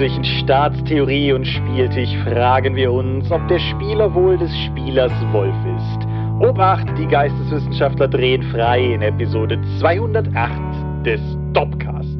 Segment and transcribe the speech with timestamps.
[0.00, 6.08] zwischen Staatstheorie und Spieltisch fragen wir uns, ob der Spieler wohl des Spielers Wolf ist.
[6.40, 11.20] Obacht, die Geisteswissenschaftler drehen frei in Episode 208 des
[11.52, 12.19] Topcast.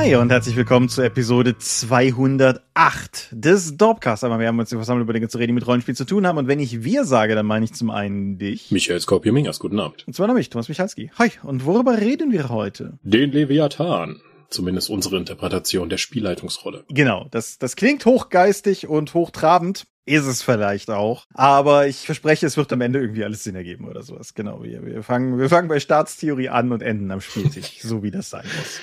[0.00, 4.24] Hi und herzlich willkommen zur Episode 208 des Dorpcast.
[4.24, 6.38] Aber wir haben uns versammelt, über Dinge zu reden, die mit Rollenspiel zu tun haben.
[6.38, 8.70] Und wenn ich wir sage, dann meine ich zum einen dich.
[8.70, 10.04] Michael Skorpio-Mingas, guten Abend.
[10.06, 11.10] Und zwar noch mich, Thomas Michalski.
[11.18, 11.32] Hi.
[11.42, 12.98] Und worüber reden wir heute?
[13.02, 14.22] Den Leviathan.
[14.48, 16.84] Zumindest unsere Interpretation der Spielleitungsrolle.
[16.88, 17.26] Genau.
[17.30, 19.84] Das, das klingt hochgeistig und hochtrabend.
[20.06, 21.26] Ist es vielleicht auch.
[21.34, 24.32] Aber ich verspreche, es wird am Ende irgendwie alles Sinn ergeben oder sowas.
[24.32, 24.62] Genau.
[24.62, 28.30] Wir, wir, fangen, wir fangen bei Staatstheorie an und enden am Spieltisch, so wie das
[28.30, 28.80] sein muss.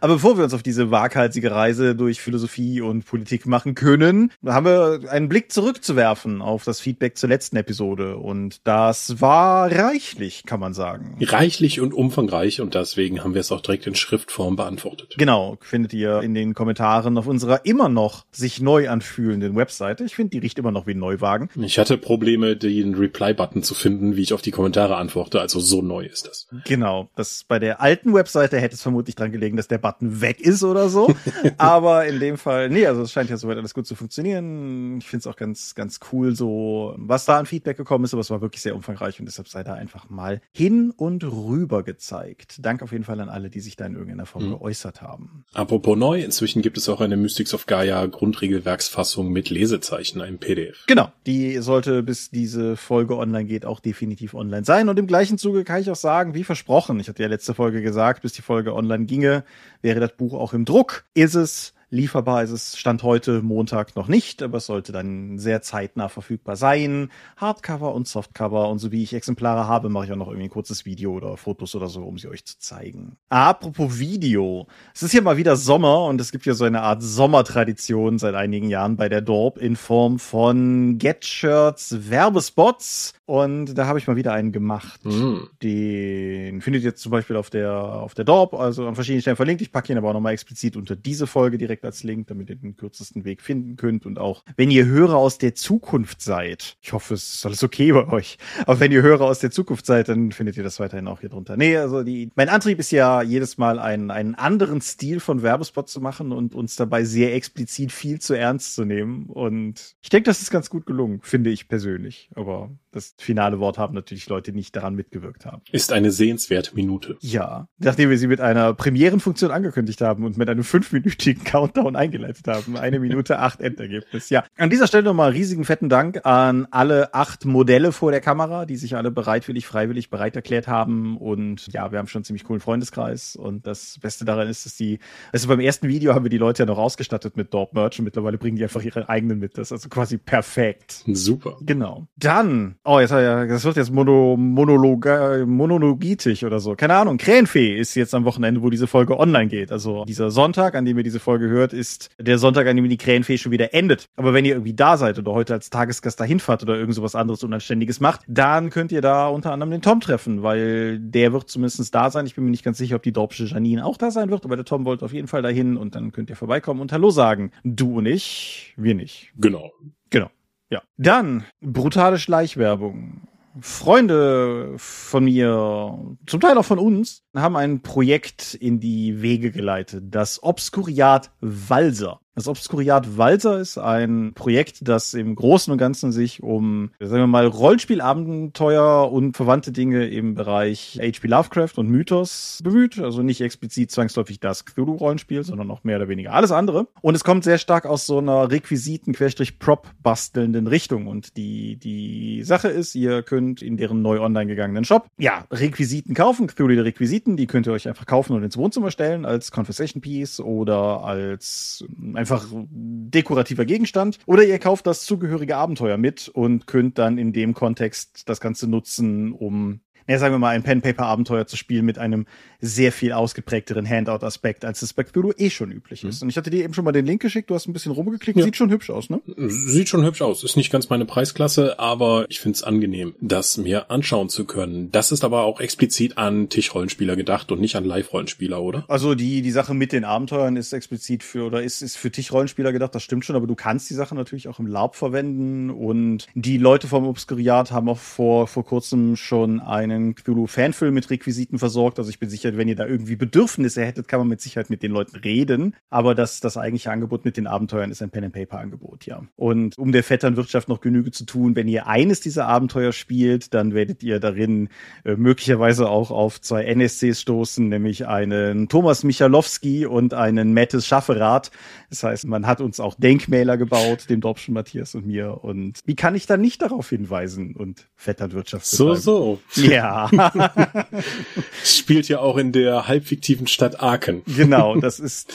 [0.00, 4.66] Aber bevor wir uns auf diese waghalsige Reise durch Philosophie und Politik machen können, haben
[4.66, 8.16] wir einen Blick zurückzuwerfen auf das Feedback zur letzten Episode.
[8.16, 11.16] Und das war reichlich, kann man sagen.
[11.20, 15.14] Reichlich und umfangreich und deswegen haben wir es auch direkt in Schriftform beantwortet.
[15.18, 20.04] Genau, findet ihr in den Kommentaren auf unserer immer noch sich neu anfühlenden Webseite.
[20.04, 21.48] Ich finde, die riecht immer noch wie ein Neuwagen.
[21.56, 25.40] Ich hatte Probleme, den Reply-Button zu finden, wie ich auf die Kommentare antworte.
[25.40, 26.48] Also so neu ist das.
[26.64, 30.40] Genau, das bei der alten Webseite hätte es vermutlich dran gelegen, dass der Button weg
[30.40, 31.14] ist oder so.
[31.58, 34.98] Aber in dem Fall, nee, also es scheint ja soweit alles gut zu funktionieren.
[34.98, 38.20] Ich finde es auch ganz, ganz cool, so was da an Feedback gekommen ist, aber
[38.20, 42.56] es war wirklich sehr umfangreich und deshalb sei da einfach mal hin und rüber gezeigt.
[42.60, 44.50] Dank auf jeden Fall an alle, die sich da in irgendeiner Form mhm.
[44.50, 45.44] geäußert haben.
[45.54, 50.84] Apropos neu, inzwischen gibt es auch eine Mystics of Gaia Grundregelwerksfassung mit Lesezeichen, einem PDF.
[50.86, 55.38] Genau, die sollte bis diese Folge online geht auch definitiv online sein und im gleichen
[55.38, 58.42] Zuge kann ich auch sagen, wie versprochen, ich hatte ja letzte Folge gesagt, bis die
[58.42, 59.44] Folge online ginge,
[59.82, 61.04] wäre das Buch auch im Druck.
[61.14, 65.62] Ist es Lieferbar ist es Stand heute Montag noch nicht, aber es sollte dann sehr
[65.62, 67.10] zeitnah verfügbar sein.
[67.38, 70.50] Hardcover und Softcover und so wie ich Exemplare habe, mache ich auch noch irgendwie ein
[70.50, 73.16] kurzes Video oder Fotos oder so, um sie euch zu zeigen.
[73.30, 74.66] Apropos Video.
[74.94, 78.34] Es ist hier mal wieder Sommer und es gibt ja so eine Art Sommertradition seit
[78.34, 84.16] einigen Jahren bei der Dorp in Form von Get-Shirts, Werbespots und da habe ich mal
[84.16, 85.04] wieder einen gemacht.
[85.04, 85.48] Mhm.
[85.62, 89.36] Den findet ihr jetzt zum Beispiel auf der, auf der Dorp, also an verschiedenen Stellen
[89.36, 89.60] verlinkt.
[89.62, 92.50] Ich packe ihn aber auch nochmal explizit unter diese Folge direkt direkt als Link, damit
[92.50, 94.06] ihr den kürzesten Weg finden könnt.
[94.06, 97.92] Und auch, wenn ihr Hörer aus der Zukunft seid, ich hoffe, es ist alles okay
[97.92, 101.08] bei euch, aber wenn ihr Hörer aus der Zukunft seid, dann findet ihr das weiterhin
[101.08, 101.56] auch hier drunter.
[101.56, 105.88] Nee, also die, mein Antrieb ist ja jedes Mal einen, einen anderen Stil von Werbespot
[105.88, 109.26] zu machen und uns dabei sehr explizit viel zu ernst zu nehmen.
[109.26, 112.30] Und ich denke, das ist ganz gut gelungen, finde ich persönlich.
[112.34, 115.62] Aber das finale Wort haben natürlich Leute nicht daran mitgewirkt haben.
[115.70, 117.16] Ist eine sehenswerte Minute.
[117.20, 117.68] Ja.
[117.78, 122.76] Nachdem wir sie mit einer Premierenfunktion angekündigt haben und mit einem fünfminütigen Countdown eingeleitet haben.
[122.76, 124.30] Eine Minute acht Endergebnis.
[124.30, 124.44] Ja.
[124.56, 128.76] An dieser Stelle nochmal riesigen fetten Dank an alle acht Modelle vor der Kamera, die
[128.76, 131.16] sich alle bereitwillig, freiwillig bereit erklärt haben.
[131.16, 133.36] Und ja, wir haben schon einen ziemlich coolen Freundeskreis.
[133.36, 134.98] Und das Beste daran ist, dass die,
[135.32, 138.04] also beim ersten Video haben wir die Leute ja noch ausgestattet mit Dorp Merch und
[138.04, 139.58] mittlerweile bringen die einfach ihre eigenen mit.
[139.58, 141.04] Das ist also quasi perfekt.
[141.06, 141.56] Super.
[141.60, 142.06] Genau.
[142.16, 145.06] Dann Oh, jetzt, ja, das wird jetzt Mono, Monolog,
[145.46, 146.74] monologitisch oder so.
[146.74, 147.18] Keine Ahnung.
[147.18, 149.72] Krähenfee ist jetzt am Wochenende, wo diese Folge online geht.
[149.72, 152.96] Also dieser Sonntag, an dem ihr diese Folge hört, ist der Sonntag, an dem die
[152.96, 154.06] Krähenfee schon wieder endet.
[154.16, 157.14] Aber wenn ihr irgendwie da seid oder heute als Tagesgast dahin fahrt oder irgend sowas
[157.14, 161.48] anderes Unanständiges macht, dann könnt ihr da unter anderem den Tom treffen, weil der wird
[161.48, 162.26] zumindest da sein.
[162.26, 164.56] Ich bin mir nicht ganz sicher, ob die dorpsche Janine auch da sein wird, aber
[164.56, 167.52] der Tom wollte auf jeden Fall dahin und dann könnt ihr vorbeikommen und Hallo sagen.
[167.64, 169.32] Du und ich, wir nicht.
[169.36, 169.72] Genau.
[170.10, 170.30] Genau.
[170.70, 170.82] Ja.
[170.96, 173.28] Dann brutale Schleichwerbung.
[173.60, 180.04] Freunde von mir, zum Teil auch von uns, haben ein Projekt in die Wege geleitet.
[180.10, 182.20] Das Obskuriat Walser.
[182.38, 187.26] Das Obskuriat Walser ist ein Projekt, das im Großen und Ganzen sich um, sagen wir
[187.26, 191.26] mal, Rollenspielabenteuer und verwandte Dinge im Bereich H.P.
[191.26, 193.00] Lovecraft und Mythos bemüht.
[193.00, 196.86] Also nicht explizit zwangsläufig das Cthulhu-Rollenspiel, sondern auch mehr oder weniger alles andere.
[197.00, 201.08] Und es kommt sehr stark aus so einer Requisiten-Prop-bastelnden Richtung.
[201.08, 206.14] Und die, die Sache ist, ihr könnt in deren neu online gegangenen Shop, ja, Requisiten
[206.14, 210.00] kaufen, Cthulhu Requisiten, die könnt ihr euch einfach kaufen und ins Wohnzimmer stellen als Conversation
[210.00, 214.18] Piece oder als ein einfach dekorativer Gegenstand.
[214.26, 218.68] Oder ihr kauft das zugehörige Abenteuer mit und könnt dann in dem Kontext das Ganze
[218.68, 222.26] nutzen, um ja, sagen wir mal, ein Pen-Paper-Abenteuer zu spielen mit einem
[222.60, 226.20] sehr viel ausgeprägteren Handout-Aspekt, als es bei Cthulhu eh schon üblich ist.
[226.20, 226.26] Mhm.
[226.26, 228.38] Und ich hatte dir eben schon mal den Link geschickt, du hast ein bisschen rumgeklickt,
[228.38, 228.44] ja.
[228.44, 229.20] sieht schon hübsch aus, ne?
[229.36, 230.42] Sieht schon hübsch aus.
[230.42, 234.90] Ist nicht ganz meine Preisklasse, aber ich find's angenehm, das mir anschauen zu können.
[234.90, 238.84] Das ist aber auch explizit an Tischrollenspieler gedacht und nicht an Live-Rollenspieler, oder?
[238.88, 242.72] Also die, die Sache mit den Abenteuern ist explizit für, oder ist, ist für Tischrollenspieler
[242.72, 246.26] gedacht, das stimmt schon, aber du kannst die Sache natürlich auch im LARP verwenden und
[246.34, 251.98] die Leute vom Obskuriat haben auch vor, vor kurzem schon einen Cthulhu-Fanfilm mit Requisiten versorgt.
[251.98, 254.82] Also ich bin sicher, wenn ihr da irgendwie Bedürfnisse hättet, kann man mit Sicherheit mit
[254.82, 255.74] den Leuten reden.
[255.90, 259.22] Aber das, das eigentliche Angebot mit den Abenteuern ist ein Pen-and-Paper-Angebot, ja.
[259.36, 263.74] Und um der Vetternwirtschaft noch Genüge zu tun, wenn ihr eines dieser Abenteuer spielt, dann
[263.74, 264.68] werdet ihr darin
[265.04, 271.50] äh, möglicherweise auch auf zwei NSCs stoßen, nämlich einen Thomas Michalowski und einen Mattes Schafferath.
[271.90, 275.42] Das heißt, man hat uns auch Denkmäler gebaut, dem Dorpschen Matthias und mir.
[275.42, 279.40] Und wie kann ich dann nicht darauf hinweisen und Vetternwirtschaft So, so.
[279.54, 279.87] Ja.
[281.64, 284.22] Spielt ja auch in der halbfiktiven Stadt Aachen.
[284.26, 285.32] Genau, das ist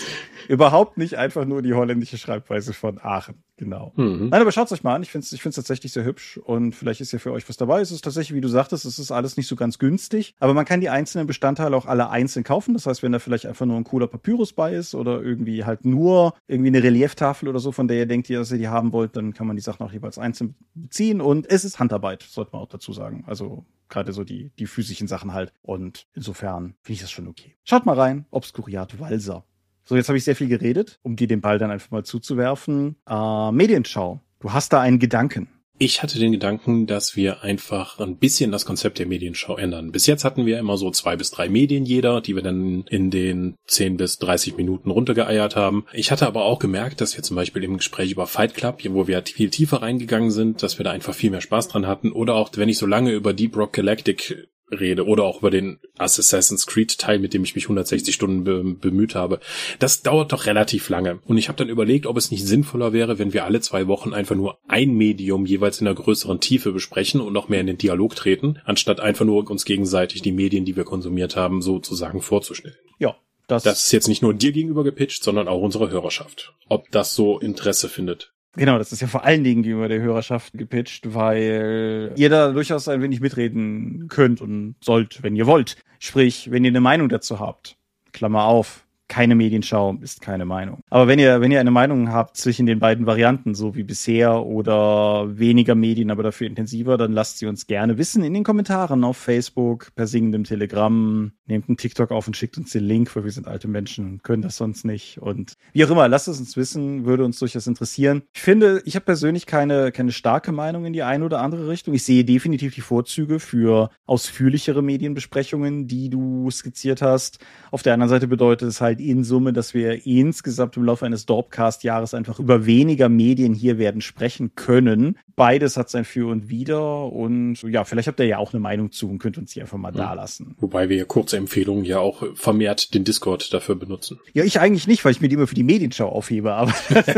[0.48, 3.44] überhaupt nicht einfach nur die holländische Schreibweise von Aachen.
[3.58, 3.94] Genau.
[3.96, 4.30] Mhm.
[4.30, 5.04] Nein, aber schaut euch mal an.
[5.04, 7.58] Ich finde es ich find's tatsächlich sehr hübsch und vielleicht ist ja für euch was
[7.58, 7.82] dabei.
[7.82, 10.66] Es ist tatsächlich, wie du sagtest, es ist alles nicht so ganz günstig, aber man
[10.66, 12.74] kann die einzelnen Bestandteile auch alle einzeln kaufen.
[12.74, 15.86] Das heißt, wenn da vielleicht einfach nur ein cooler Papyrus bei ist oder irgendwie halt
[15.86, 19.16] nur irgendwie eine Relieftafel oder so, von der ihr denkt, dass ihr die haben wollt,
[19.16, 22.62] dann kann man die Sachen auch jeweils einzeln beziehen und es ist Handarbeit, sollte man
[22.62, 23.24] auch dazu sagen.
[23.28, 25.54] Also gerade so die, die physischen Sachen halt.
[25.62, 27.56] Und insofern finde ich das schon okay.
[27.64, 29.46] Schaut mal rein, Obskuriat Walser.
[29.86, 32.96] So, jetzt habe ich sehr viel geredet, um dir den Ball dann einfach mal zuzuwerfen.
[33.08, 34.22] Äh, Medienschau.
[34.40, 35.50] Du hast da einen Gedanken.
[35.80, 39.92] Ich hatte den Gedanken, dass wir einfach ein bisschen das Konzept der Medienschau ändern.
[39.92, 43.10] Bis jetzt hatten wir immer so zwei bis drei Medien jeder, die wir dann in
[43.10, 45.86] den zehn bis dreißig Minuten runtergeeiert haben.
[45.92, 49.08] Ich hatte aber auch gemerkt, dass wir zum Beispiel im Gespräch über Fight Club, wo
[49.08, 52.12] wir viel tiefer reingegangen sind, dass wir da einfach viel mehr Spaß dran hatten.
[52.12, 55.80] Oder auch, wenn ich so lange über Deep Rock Galactic rede oder auch über den
[55.98, 59.40] Assassin's Creed Teil, mit dem ich mich 160 Stunden be bemüht habe.
[59.80, 61.20] Das dauert doch relativ lange.
[61.26, 64.14] Und ich habe dann überlegt, ob es nicht sinnvoller wäre, wenn wir alle zwei Wochen
[64.14, 67.78] einfach nur ein Medium jeweils in einer größeren Tiefe besprechen und noch mehr in den
[67.78, 72.76] Dialog treten, anstatt einfach nur uns gegenseitig die Medien, die wir konsumiert haben, sozusagen vorzustellen.
[73.00, 73.16] Ja.
[73.48, 76.54] Das, das ist jetzt nicht nur dir gegenüber gepitcht, sondern auch unserer Hörerschaft.
[76.70, 78.33] Ob das so Interesse findet.
[78.56, 82.88] Genau, das ist ja vor allen Dingen gegenüber der Hörerschaft gepitcht, weil ihr da durchaus
[82.88, 85.78] ein wenig mitreden könnt und sollt, wenn ihr wollt.
[86.00, 87.78] Sprich, wenn ihr eine Meinung dazu habt.
[88.12, 90.82] Klammer auf keine Medienschau ist keine Meinung.
[90.90, 94.46] Aber wenn ihr, wenn ihr eine Meinung habt zwischen den beiden Varianten, so wie bisher
[94.46, 99.04] oder weniger Medien, aber dafür intensiver, dann lasst sie uns gerne wissen in den Kommentaren
[99.04, 103.24] auf Facebook, per singendem Telegramm, nehmt einen TikTok auf und schickt uns den Link, weil
[103.24, 105.20] wir sind alte Menschen, können das sonst nicht.
[105.20, 108.24] Und wie auch immer, lasst es uns wissen, würde uns durchaus interessieren.
[108.34, 111.94] Ich finde, ich habe persönlich keine, keine starke Meinung in die eine oder andere Richtung.
[111.94, 117.40] Ich sehe definitiv die Vorzüge für ausführlichere Medienbesprechungen, die du skizziert hast.
[117.72, 121.26] Auf der anderen Seite bedeutet es halt in Summe, dass wir insgesamt im Laufe eines
[121.26, 125.18] Dorpcast-Jahres einfach über weniger Medien hier werden sprechen können.
[125.36, 128.92] Beides hat sein Für und Wider und ja, vielleicht habt ihr ja auch eine Meinung
[128.92, 130.08] zu und könnt uns die einfach mal ja.
[130.08, 130.56] da lassen.
[130.60, 134.20] Wobei wir kurze Empfehlungen ja auch vermehrt den Discord dafür benutzen.
[134.34, 136.74] Ja, ich eigentlich nicht, weil ich mir die immer für die Medienschau aufhebe, aber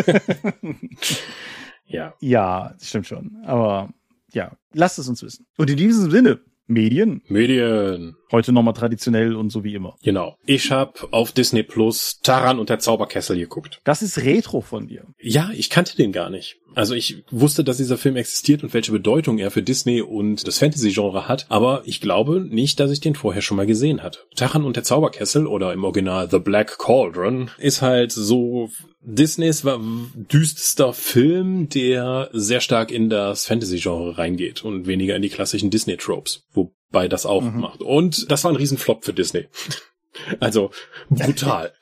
[1.86, 2.14] ja.
[2.20, 3.38] Ja, stimmt schon.
[3.46, 3.94] Aber
[4.32, 5.48] ja, lasst es uns wissen.
[5.58, 7.22] Und in diesem Sinne, Medien.
[7.28, 8.16] Medien.
[8.32, 9.96] Heute nochmal traditionell und so wie immer.
[10.04, 10.38] Genau.
[10.46, 13.80] Ich habe auf Disney Plus Taran und der Zauberkessel geguckt.
[13.84, 15.06] Das ist Retro von dir.
[15.20, 16.58] Ja, ich kannte den gar nicht.
[16.74, 20.60] Also ich wusste, dass dieser Film existiert und welche Bedeutung er für Disney und das
[20.60, 24.20] Fantasy-Genre hat, aber ich glaube nicht, dass ich den vorher schon mal gesehen hatte.
[24.36, 28.70] Taran und der Zauberkessel oder im Original The Black Cauldron ist halt so
[29.08, 29.80] Disneys war
[30.16, 36.44] düsterster Film, der sehr stark in das Fantasy-Genre reingeht und weniger in die klassischen Disney-Tropes,
[36.54, 37.60] wobei das auch mhm.
[37.60, 37.82] macht.
[37.82, 39.48] Und das war ein Riesenflop für Disney.
[40.40, 40.72] also
[41.10, 41.74] brutal.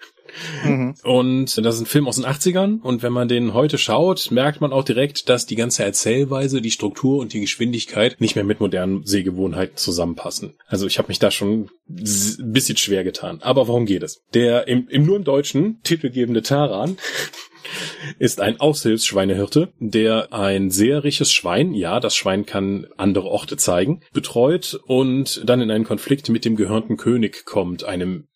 [0.63, 0.95] Mhm.
[1.03, 4.61] Und das ist ein Film aus den 80ern und wenn man den heute schaut, merkt
[4.61, 8.59] man auch direkt, dass die ganze Erzählweise, die Struktur und die Geschwindigkeit nicht mehr mit
[8.59, 10.55] modernen Sehgewohnheiten zusammenpassen.
[10.67, 13.39] Also ich habe mich da schon ein bisschen schwer getan.
[13.41, 14.21] Aber worum geht es?
[14.33, 16.97] Der im, im nur im Deutschen titelgebende Taran
[18.19, 24.01] ist ein Aushilfsschweinehirte, der ein sehr riches Schwein, ja, das Schwein kann andere Orte zeigen,
[24.13, 28.27] betreut und dann in einen Konflikt mit dem gehörnten König kommt, einem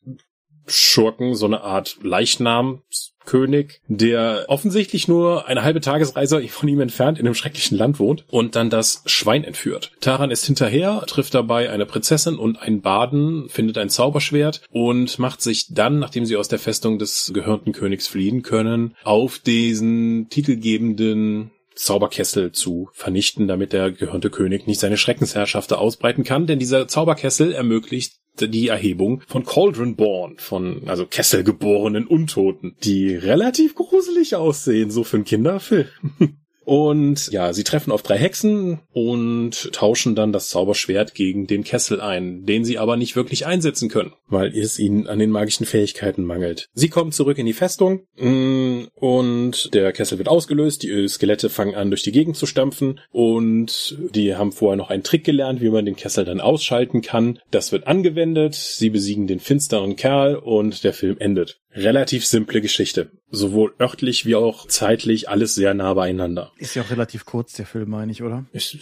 [0.68, 7.26] Schurken, so eine Art Leichnamskönig, der offensichtlich nur eine halbe Tagesreise von ihm entfernt in
[7.26, 9.92] einem schrecklichen Land wohnt und dann das Schwein entführt.
[10.02, 15.42] Taran ist hinterher, trifft dabei eine Prinzessin und einen Baden, findet ein Zauberschwert und macht
[15.42, 21.52] sich dann, nachdem sie aus der Festung des gehörnten Königs fliehen können, auf diesen titelgebenden
[21.78, 27.54] Zauberkessel zu vernichten, damit der gehörnte König nicht seine Schreckensherrschaft ausbreiten kann, denn dieser Zauberkessel
[27.54, 28.14] ermöglicht
[28.46, 35.26] die Erhebung von Cauldronborn, von also Kesselgeborenen Untoten, die relativ gruselig aussehen, so für einen
[35.26, 35.88] Kinderfilm.
[36.68, 42.02] Und ja, sie treffen auf drei Hexen und tauschen dann das Zauberschwert gegen den Kessel
[42.02, 46.26] ein, den sie aber nicht wirklich einsetzen können, weil es ihnen an den magischen Fähigkeiten
[46.26, 46.68] mangelt.
[46.74, 51.74] Sie kommen zurück in die Festung mm, und der Kessel wird ausgelöst, die Skelette fangen
[51.76, 55.70] an durch die Gegend zu stampfen und die haben vorher noch einen Trick gelernt, wie
[55.70, 57.40] man den Kessel dann ausschalten kann.
[57.50, 63.12] Das wird angewendet, sie besiegen den finsteren Kerl und der Film endet relativ simple Geschichte.
[63.30, 66.52] Sowohl örtlich wie auch zeitlich alles sehr nah beieinander.
[66.58, 68.46] Ist ja auch relativ kurz, der Film, meine ich, oder?
[68.52, 68.78] Ich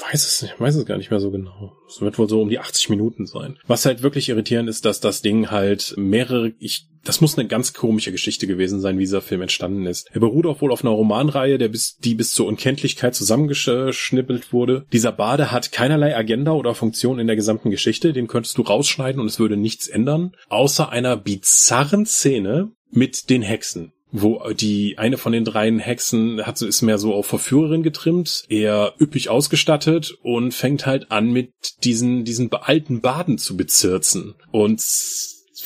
[0.00, 1.76] weiß es nicht, weiß es gar nicht mehr so genau.
[1.88, 3.58] Es wird wohl so um die 80 Minuten sein.
[3.66, 7.72] Was halt wirklich irritierend ist, dass das Ding halt mehrere, ich, das muss eine ganz
[7.72, 10.10] komische Geschichte gewesen sein, wie dieser Film entstanden ist.
[10.12, 14.84] Er beruht auch wohl auf einer Romanreihe, der bis, die bis zur Unkenntlichkeit zusammengeschnippelt wurde.
[14.92, 18.12] Dieser Bade hat keinerlei Agenda oder Funktion in der gesamten Geschichte.
[18.12, 20.36] Den könntest du rausschneiden und es würde nichts ändern.
[20.50, 26.62] Außer einer bizarren Szene mit den Hexen wo die eine von den dreien Hexen hat
[26.62, 31.52] ist mehr so auf Verführerin getrimmt, eher üppig ausgestattet und fängt halt an mit
[31.84, 34.80] diesen diesen alten Baden zu bezirzen und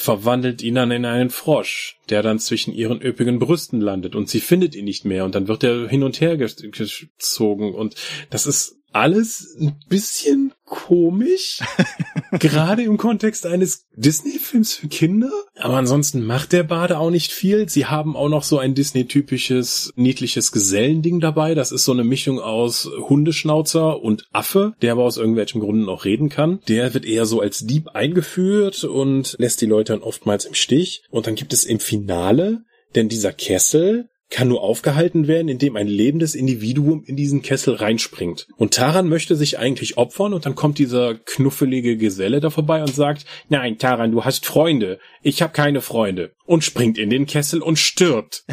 [0.02, 4.40] verwandelt ihn dann in einen Frosch, der dann zwischen ihren üppigen Brüsten landet und sie
[4.40, 7.94] findet ihn nicht mehr und dann wird er hin und her gezogen und
[8.28, 11.60] das ist alles ein bisschen komisch,
[12.38, 15.30] gerade im Kontext eines Disney-Films für Kinder.
[15.56, 17.68] Aber ansonsten macht der Bade auch nicht viel.
[17.68, 21.54] Sie haben auch noch so ein Disney-typisches, niedliches Gesellending dabei.
[21.54, 26.04] Das ist so eine Mischung aus Hundeschnauzer und Affe, der aber aus irgendwelchen Gründen auch
[26.04, 26.60] reden kann.
[26.68, 31.02] Der wird eher so als Dieb eingeführt und lässt die Leute dann oftmals im Stich.
[31.10, 35.86] Und dann gibt es im Finale denn dieser Kessel kann nur aufgehalten werden, indem ein
[35.86, 38.48] lebendes Individuum in diesen Kessel reinspringt.
[38.56, 42.94] Und Taran möchte sich eigentlich opfern und dann kommt dieser knuffelige Geselle da vorbei und
[42.94, 44.98] sagt, nein, Taran, du hast Freunde.
[45.22, 46.32] Ich habe keine Freunde.
[46.46, 48.44] Und springt in den Kessel und stirbt.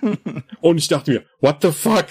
[0.60, 2.06] und ich dachte mir, what the fuck?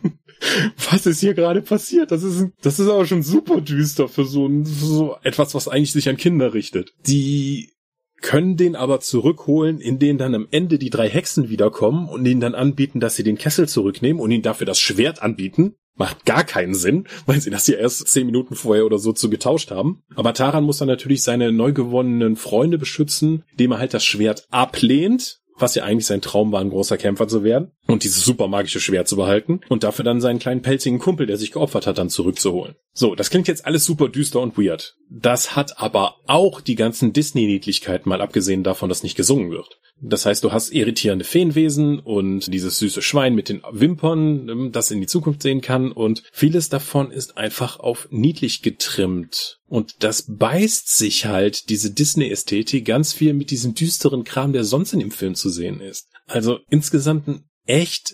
[0.90, 2.10] was ist hier gerade passiert?
[2.10, 5.92] Das ist, das ist aber schon super düster für so, für so etwas, was eigentlich
[5.92, 6.94] sich an Kinder richtet.
[7.06, 7.72] Die
[8.20, 12.40] können den aber zurückholen, in denen dann am Ende die drei Hexen wiederkommen und ihnen
[12.40, 15.74] dann anbieten, dass sie den Kessel zurücknehmen und ihnen dafür das Schwert anbieten.
[15.96, 19.28] Macht gar keinen Sinn, weil sie das ja erst zehn Minuten vorher oder so zu
[19.28, 20.02] getauscht haben.
[20.14, 24.46] Aber Taran muss dann natürlich seine neu gewonnenen Freunde beschützen, indem er halt das Schwert
[24.50, 28.48] ablehnt was ja eigentlich sein Traum war, ein großer Kämpfer zu werden und dieses super
[28.48, 31.98] magische Schwert zu behalten und dafür dann seinen kleinen pelzigen Kumpel, der sich geopfert hat,
[31.98, 32.76] dann zurückzuholen.
[32.92, 34.96] So, das klingt jetzt alles super düster und weird.
[35.08, 39.80] Das hat aber auch die ganzen Disney-Niedlichkeiten, mal abgesehen davon, dass nicht gesungen wird.
[40.02, 44.90] Das heißt, du hast irritierende Feenwesen und dieses süße Schwein mit den Wimpern, ähm, das
[44.90, 49.59] in die Zukunft sehen kann und vieles davon ist einfach auf niedlich getrimmt.
[49.70, 54.92] Und das beißt sich halt, diese Disney-Ästhetik, ganz viel mit diesem düsteren Kram, der sonst
[54.92, 56.08] in dem Film zu sehen ist.
[56.26, 58.12] Also insgesamt ein echt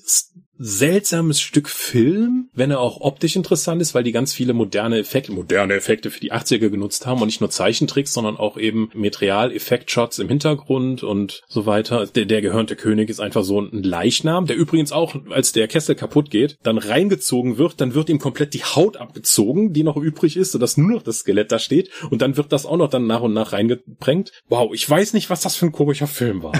[0.58, 5.32] seltsames Stück Film, wenn er auch optisch interessant ist, weil die ganz viele moderne Effekte,
[5.32, 9.20] moderne Effekte für die 80er genutzt haben und nicht nur Zeichentricks, sondern auch eben mit
[9.20, 12.06] Real-Effekt-Shots im Hintergrund und so weiter.
[12.06, 15.94] Der, der gehörnte König ist einfach so ein Leichnam, der übrigens auch, als der Kessel
[15.94, 20.36] kaputt geht, dann reingezogen wird, dann wird ihm komplett die Haut abgezogen, die noch übrig
[20.36, 23.06] ist, sodass nur noch das Skelett da steht und dann wird das auch noch dann
[23.06, 24.32] nach und nach reingeprägt.
[24.48, 26.52] Wow, ich weiß nicht, was das für ein komischer Film war.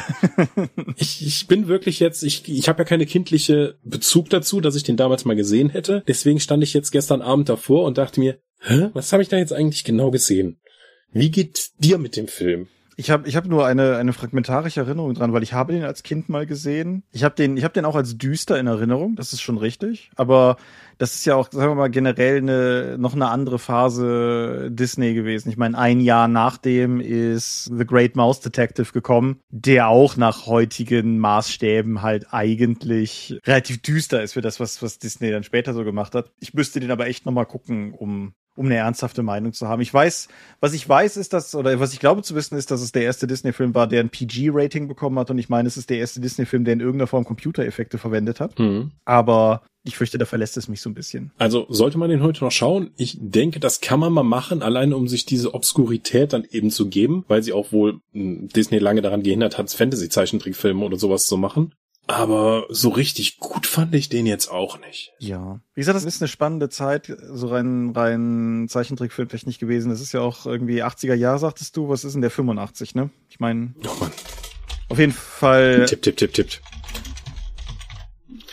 [0.97, 4.83] ich, ich bin wirklich jetzt, ich, ich habe ja keine kindliche Bezug dazu, dass ich
[4.83, 6.03] den damals mal gesehen hätte.
[6.07, 9.37] Deswegen stand ich jetzt gestern Abend davor und dachte mir, hä, was habe ich da
[9.37, 10.61] jetzt eigentlich genau gesehen?
[11.13, 12.69] Wie geht dir mit dem Film?
[12.99, 16.03] Ich habe ich hab nur eine, eine fragmentarische Erinnerung dran, weil ich habe den als
[16.03, 17.03] Kind mal gesehen.
[17.13, 20.11] Ich habe den, ich hab den auch als düster in Erinnerung, das ist schon richtig.
[20.17, 20.57] Aber
[20.97, 25.51] das ist ja auch, sagen wir mal, generell eine, noch eine andere Phase Disney gewesen.
[25.51, 31.19] Ich meine, ein Jahr nachdem ist The Great Mouse Detective gekommen, der auch nach heutigen
[31.19, 36.15] Maßstäben halt eigentlich relativ düster ist für das, was, was Disney dann später so gemacht
[36.15, 36.33] hat.
[36.41, 39.83] Ich müsste den aber echt nochmal gucken, um um eine ernsthafte Meinung zu haben.
[39.83, 40.29] Ich weiß,
[40.61, 43.03] was ich weiß, ist, dass, oder was ich glaube zu wissen, ist, dass es der
[43.03, 45.31] erste Disney-Film war, der ein PG-Rating bekommen hat.
[45.31, 48.59] Und ich meine, es ist der erste Disney-Film, der in irgendeiner Form Computereffekte verwendet hat.
[48.59, 48.93] Mhm.
[49.05, 51.31] Aber ich fürchte, da verlässt es mich so ein bisschen.
[51.39, 52.91] Also sollte man den heute noch schauen?
[52.97, 56.89] Ich denke, das kann man mal machen, allein um sich diese Obskurität dann eben zu
[56.89, 61.37] geben, weil sie auch wohl hm, Disney lange daran gehindert hat, Fantasy-Zeichentrickfilme oder sowas zu
[61.37, 61.73] machen.
[62.09, 65.13] Aber so richtig gut fand ich den jetzt auch nicht.
[65.19, 65.61] Ja.
[65.75, 69.91] Wie gesagt, das ist eine spannende Zeit, so rein, rein Zeichentrickfilmtechnisch gewesen.
[69.91, 71.89] Das ist ja auch irgendwie 80er Jahre, sagtest du.
[71.89, 73.11] Was ist denn der 85, ne?
[73.29, 73.75] Ich meine.
[73.85, 74.13] Oh Mann.
[74.89, 75.87] Auf jeden Fall.
[75.87, 76.61] Tipp, tipp, tipp, tipp.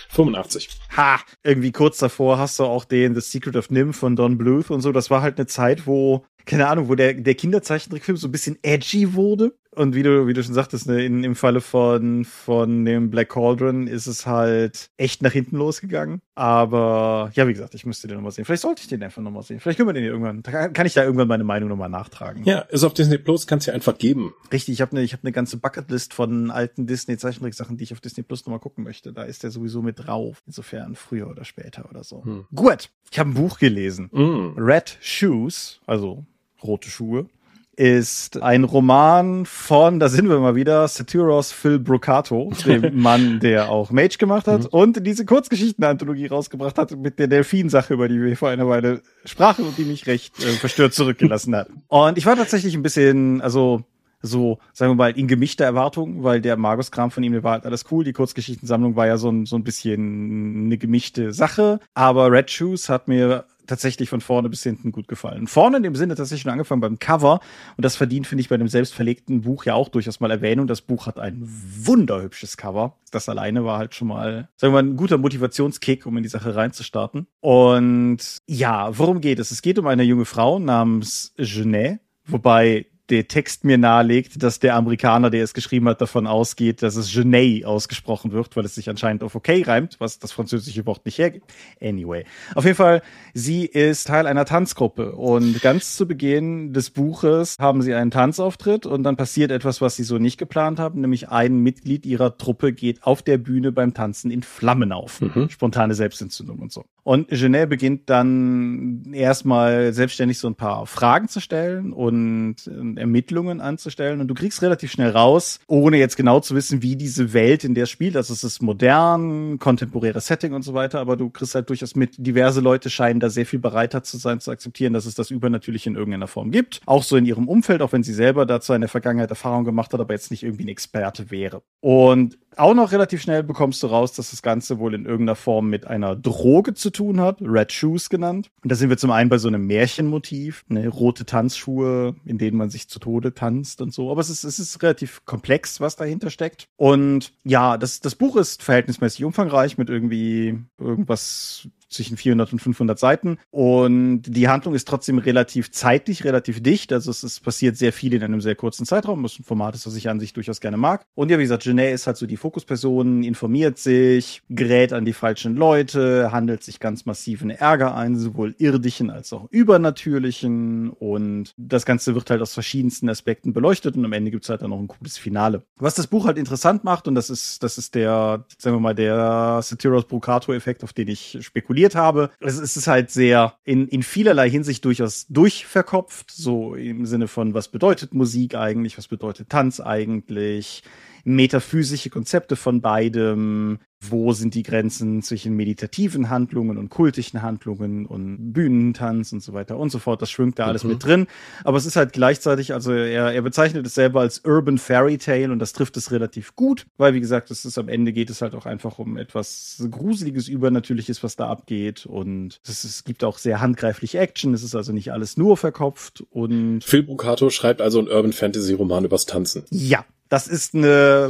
[0.09, 0.69] 85.
[0.95, 4.69] ha, irgendwie kurz davor hast du auch den The Secret of Nim von Don Bluth
[4.69, 4.91] und so.
[4.91, 8.59] Das war halt eine Zeit, wo keine Ahnung, wo der, der Kinderzeichentrickfilm so ein bisschen
[8.61, 9.55] edgy wurde.
[9.75, 13.29] Und wie du, wie du schon sagtest, ne, in, im Falle von, von dem Black
[13.29, 16.21] Cauldron ist es halt echt nach hinten losgegangen.
[16.35, 18.45] Aber ja, wie gesagt, ich müsste den nochmal sehen.
[18.45, 19.59] Vielleicht sollte ich den einfach nochmal sehen.
[19.59, 22.43] Vielleicht können wir den irgendwann, kann ich da irgendwann meine Meinung nochmal nachtragen.
[22.43, 24.33] Ja, ist auf Disney Plus, kannst du ja einfach geben.
[24.51, 28.01] Richtig, ich habe eine ich hab ne ganze Bucketlist von alten Disney-Zeichentricksachen, die ich auf
[28.01, 29.13] Disney Plus nochmal gucken möchte.
[29.13, 30.41] Da ist der sowieso mit drauf.
[30.45, 32.23] Insofern früher oder später oder so.
[32.23, 32.45] Hm.
[32.53, 34.09] Gut, ich habe ein Buch gelesen.
[34.11, 34.57] Mm.
[34.57, 36.25] Red Shoes, also
[36.63, 37.27] Rote Schuhe
[37.75, 43.69] ist ein Roman von, da sind wir mal wieder, Satiros Phil Brocato, dem Mann, der
[43.69, 44.69] auch Mage gemacht hat mhm.
[44.69, 49.65] und diese Kurzgeschichten-Anthologie rausgebracht hat mit der Delfin-Sache, über die wir vor einer Weile sprachen
[49.65, 51.69] und die mich recht äh, verstört zurückgelassen hat.
[51.87, 53.83] Und ich war tatsächlich ein bisschen, also
[54.23, 57.65] so, sagen wir mal, in gemischter Erwartung, weil der Magus-Kram von ihm, der war halt
[57.65, 58.05] alles cool.
[58.05, 61.81] Die Kurzgeschichtensammlung war ja so ein, so ein bisschen eine gemischte Sache.
[61.93, 65.47] Aber Red Shoes hat mir tatsächlich von vorne bis hinten gut gefallen.
[65.47, 67.39] Vorne in dem Sinne tatsächlich schon angefangen beim Cover
[67.77, 70.67] und das verdient, finde ich, bei einem selbstverlegten Buch ja auch durchaus mal Erwähnung.
[70.67, 72.97] Das Buch hat ein wunderhübsches Cover.
[73.11, 76.29] Das alleine war halt schon mal, sagen wir mal, ein guter Motivationskick, um in die
[76.29, 77.27] Sache reinzustarten.
[77.39, 79.51] Und ja, worum geht es?
[79.51, 84.75] Es geht um eine junge Frau namens Genet, wobei der Text mir nahelegt, dass der
[84.75, 88.89] Amerikaner, der es geschrieben hat, davon ausgeht, dass es Genet ausgesprochen wird, weil es sich
[88.89, 91.51] anscheinend auf okay reimt, was das französische Wort nicht hergibt.
[91.81, 92.25] Anyway.
[92.55, 93.01] Auf jeden Fall,
[93.33, 98.85] sie ist Teil einer Tanzgruppe und ganz zu Beginn des Buches haben sie einen Tanzauftritt
[98.85, 102.71] und dann passiert etwas, was sie so nicht geplant haben, nämlich ein Mitglied ihrer Truppe
[102.71, 105.19] geht auf der Bühne beim Tanzen in Flammen auf.
[105.19, 105.49] Mhm.
[105.49, 106.85] Spontane Selbstentzündung und so.
[107.03, 112.55] Und Genet beginnt dann erstmal selbstständig so ein paar Fragen zu stellen und
[112.95, 114.21] Ermittlungen anzustellen.
[114.21, 117.75] Und du kriegst relativ schnell raus, ohne jetzt genau zu wissen, wie diese Welt, in
[117.75, 121.69] der spielt, also es ist modern, kontemporäres Setting und so weiter, aber du kriegst halt
[121.69, 125.15] durchaus mit, diverse Leute scheinen da sehr viel bereiter zu sein, zu akzeptieren, dass es
[125.15, 126.81] das Übernatürliche in irgendeiner Form gibt.
[126.85, 129.93] Auch so in ihrem Umfeld, auch wenn sie selber dazu in der Vergangenheit Erfahrung gemacht
[129.93, 131.63] hat, aber jetzt nicht irgendwie ein Experte wäre.
[131.81, 135.69] Und auch noch relativ schnell bekommst du raus, dass das Ganze wohl in irgendeiner Form
[135.69, 138.49] mit einer Droge zu tun hat, Red Shoes genannt.
[138.63, 142.57] Und da sind wir zum einen bei so einem Märchenmotiv, ne, rote Tanzschuhe, in denen
[142.57, 144.11] man sich zu Tode tanzt und so.
[144.11, 146.67] Aber es ist, es ist relativ komplex, was dahinter steckt.
[146.77, 152.99] Und ja, das, das Buch ist verhältnismäßig umfangreich mit irgendwie irgendwas zwischen 400 und 500
[152.99, 153.37] Seiten.
[153.51, 156.91] Und die Handlung ist trotzdem relativ zeitlich, relativ dicht.
[156.91, 159.23] Also es, es passiert sehr viel in einem sehr kurzen Zeitraum.
[159.23, 161.05] Das ist ein Format, das ich an sich durchaus gerne mag.
[161.15, 165.13] Und ja, wie gesagt, Genet ist halt so die Fokusperson, informiert sich, gerät an die
[165.13, 170.89] falschen Leute, handelt sich ganz massiv in Ärger ein, sowohl irdischen als auch übernatürlichen.
[170.89, 174.71] Und das Ganze wird halt aus verschiedensten Aspekten beleuchtet und am Ende gibt's halt dann
[174.71, 175.63] noch ein cooles Finale.
[175.77, 178.95] Was das Buch halt interessant macht, und das ist, das ist der, sagen wir mal,
[178.95, 182.29] der Satiros Brocato-Effekt, auf den ich spekuliere, probiert habe.
[182.39, 187.67] Es, ist halt sehr in, in vielerlei Hinsicht durchaus durchverkopft, so im Sinne von, was
[187.67, 190.83] bedeutet Musik eigentlich, was bedeutet Tanz eigentlich,
[191.23, 198.51] metaphysische Konzepte von beidem, wo sind die Grenzen zwischen meditativen Handlungen und kultischen Handlungen und
[198.51, 200.21] Bühnentanz und so weiter und so fort.
[200.21, 200.89] Das schwimmt da alles mhm.
[200.91, 201.27] mit drin.
[201.63, 205.51] Aber es ist halt gleichzeitig, also er, er bezeichnet es selber als Urban Fairy Tale
[205.51, 208.41] und das trifft es relativ gut, weil wie gesagt, es ist am Ende geht es
[208.41, 213.37] halt auch einfach um etwas Gruseliges, Übernatürliches, was da abgeht und es, es gibt auch
[213.37, 214.53] sehr handgreifliche Action.
[214.53, 218.73] Es ist also nicht alles nur verkopft und Phil Bucato schreibt also einen Urban Fantasy
[218.73, 219.63] Roman übers Tanzen.
[219.69, 221.29] Ja, das ist eine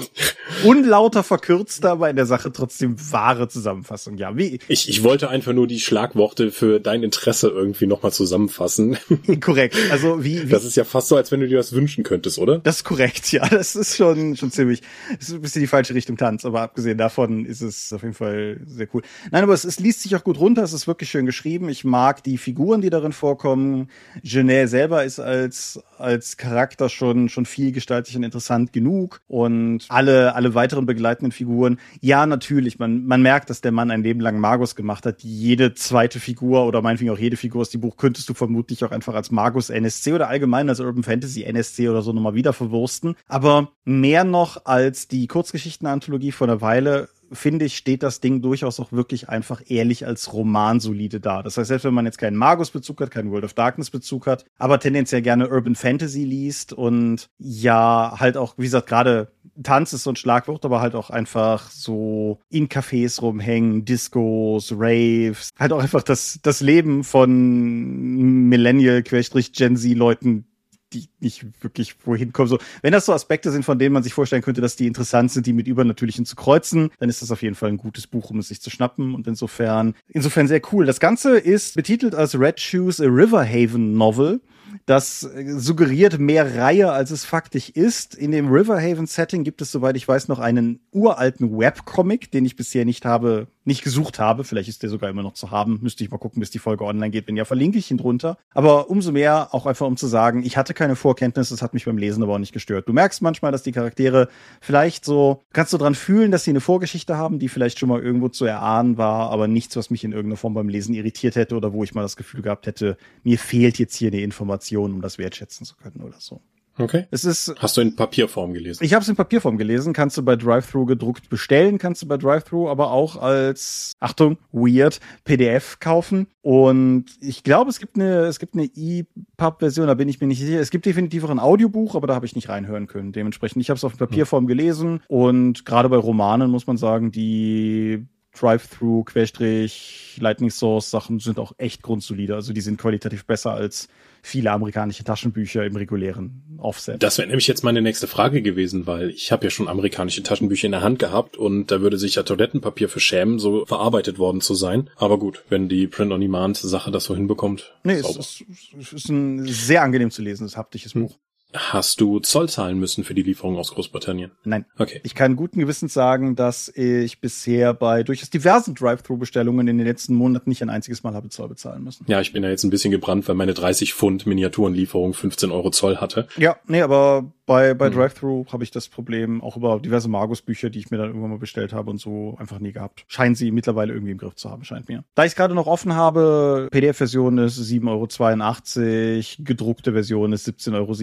[0.64, 4.18] unlauter verkürzter, aber in der Sache trotzdem wahre Zusammenfassung.
[4.18, 4.60] Ja, wie?
[4.70, 8.98] Ich, ich wollte einfach nur die Schlagworte für dein Interesse irgendwie nochmal zusammenfassen.
[9.42, 9.76] korrekt.
[9.92, 10.50] Also wie, wie?
[10.50, 12.60] Das ist ja fast so, als wenn du dir das wünschen könntest, oder?
[12.60, 13.46] Das ist korrekt, ja.
[13.50, 14.82] Das ist schon, schon ziemlich,
[15.20, 18.16] das ist ein bisschen die falsche Richtung Tanz, aber abgesehen davon ist es auf jeden
[18.16, 19.02] Fall sehr cool.
[19.32, 21.68] Nein, aber es, es liest sich auch gut runter, es ist wirklich schön geschrieben.
[21.68, 23.90] Ich mag die Figuren, die darin vorkommen.
[24.24, 30.54] Genet selber ist als, als Charakter schon, schon vielgestaltig und interessant genug und alle, alle
[30.54, 31.80] weiteren begleitenden Figuren.
[32.02, 35.24] Ja, natürlich, man, man merkt, dass der Mann ein Leben lang Magus gemacht hat.
[35.24, 38.92] Jede zweite Figur oder meinetwegen auch jede Figur aus dem Buch könntest du vermutlich auch
[38.92, 43.16] einfach als Magus NSC oder allgemein als Urban Fantasy NSC oder so nochmal wieder verwursten.
[43.28, 48.80] Aber mehr noch als die Kurzgeschichtenanthologie vor einer Weile finde ich, steht das Ding durchaus
[48.80, 51.44] auch wirklich einfach ehrlich als Roman solide da.
[51.44, 54.80] Das heißt, selbst wenn man jetzt keinen Magus-Bezug hat, keinen World of Darkness-Bezug hat, aber
[54.80, 60.12] tendenziell gerne Urban Fantasy liest und ja, halt auch, wie gesagt, gerade Tanz ist so
[60.12, 66.04] ein Schlagwort, aber halt auch einfach so in Cafés rumhängen, Discos, Raves, halt auch einfach
[66.04, 70.46] das, das Leben von Millennial-Gen Z-Leuten
[70.94, 72.48] die nicht wirklich wohin kommen.
[72.48, 75.32] So, wenn das so Aspekte sind, von denen man sich vorstellen könnte, dass die interessant
[75.32, 78.30] sind, die mit Übernatürlichen zu kreuzen, dann ist das auf jeden Fall ein gutes Buch,
[78.30, 79.16] um es sich zu schnappen.
[79.16, 80.86] Und insofern, insofern sehr cool.
[80.86, 84.42] Das Ganze ist betitelt als Red Shoes a Riverhaven Novel.
[84.86, 88.16] Das suggeriert mehr Reihe, als es faktisch ist.
[88.16, 92.84] In dem Riverhaven-Setting gibt es, soweit ich weiß, noch einen uralten Webcomic, den ich bisher
[92.84, 94.44] nicht habe, nicht gesucht habe.
[94.44, 95.80] Vielleicht ist der sogar immer noch zu haben.
[95.82, 97.28] Müsste ich mal gucken, bis die Folge online geht.
[97.28, 98.38] Wenn ja, verlinke ich ihn drunter.
[98.54, 101.86] Aber umso mehr auch einfach, um zu sagen, ich hatte keine Vorkenntnisse, das hat mich
[101.86, 102.88] beim Lesen aber auch nicht gestört.
[102.88, 104.28] Du merkst manchmal, dass die Charaktere
[104.62, 108.02] vielleicht so, kannst du dran fühlen, dass sie eine Vorgeschichte haben, die vielleicht schon mal
[108.02, 111.56] irgendwo zu erahnen war, aber nichts, was mich in irgendeiner Form beim Lesen irritiert hätte
[111.56, 115.02] oder wo ich mal das Gefühl gehabt hätte, mir fehlt jetzt hier eine Information, um
[115.02, 116.42] das wertschätzen zu können oder so.
[116.78, 117.06] Okay.
[117.12, 117.54] Es ist.
[117.60, 118.84] Hast du in Papierform gelesen?
[118.84, 119.94] Ich habe es in Papierform gelesen.
[119.94, 125.00] Kannst du bei Drive-Thru gedruckt bestellen, kannst du bei Drive-Thru aber auch als Achtung weird
[125.24, 126.28] PDF kaufen.
[126.42, 129.88] Und ich glaube, es gibt eine es gibt eine EPUB-Version.
[129.88, 130.60] Da bin ich mir nicht sicher.
[130.60, 133.12] Es gibt definitiv auch ein Audiobuch, aber da habe ich nicht reinhören können.
[133.12, 135.02] Dementsprechend, ich habe es auf Papierform gelesen.
[135.08, 138.08] Und gerade bei Romanen muss man sagen, die
[138.38, 142.36] Drive-Thru, Querstrich, Lightning Source Sachen sind auch echt grundsolide.
[142.36, 143.88] Also die sind qualitativ besser als
[144.24, 147.04] viele amerikanische Taschenbücher im regulären Offset.
[147.04, 150.66] Das wäre nämlich jetzt meine nächste Frage gewesen, weil ich habe ja schon amerikanische Taschenbücher
[150.66, 154.42] in der Hand gehabt und da würde sich ja Toilettenpapier für schämen, so verarbeitet worden
[154.42, 154.90] zu sein.
[154.96, 157.76] Aber gut, wenn die Print-on-Demand-Sache das so hinbekommt.
[157.84, 158.46] Nee, es ist,
[158.80, 161.18] es ist ein sehr angenehm zu lesendes haptisches Buch.
[161.54, 164.32] Hast du Zoll zahlen müssen für die Lieferung aus Großbritannien?
[164.44, 164.66] Nein.
[164.78, 165.02] Okay.
[165.04, 170.16] Ich kann guten Gewissens sagen, dass ich bisher bei durchaus diversen Drive-Thru-Bestellungen in den letzten
[170.16, 172.06] Monaten nicht ein einziges Mal habe Zoll bezahlen müssen.
[172.08, 175.70] Ja, ich bin ja jetzt ein bisschen gebrannt, weil meine 30 Pfund Miniaturenlieferung 15 Euro
[175.70, 176.28] Zoll hatte.
[176.38, 177.96] Ja, nee, aber bei, bei mhm.
[177.96, 181.40] Drive-Thru habe ich das Problem auch über diverse Magus-Bücher, die ich mir dann irgendwann mal
[181.40, 183.04] bestellt habe und so einfach nie gehabt.
[183.08, 185.04] Scheinen sie mittlerweile irgendwie im Griff zu haben, scheint mir.
[185.16, 190.74] Da ich es gerade noch offen habe, PDF-Version ist 7,82 Euro, gedruckte Version ist 17,27
[190.76, 190.94] Euro.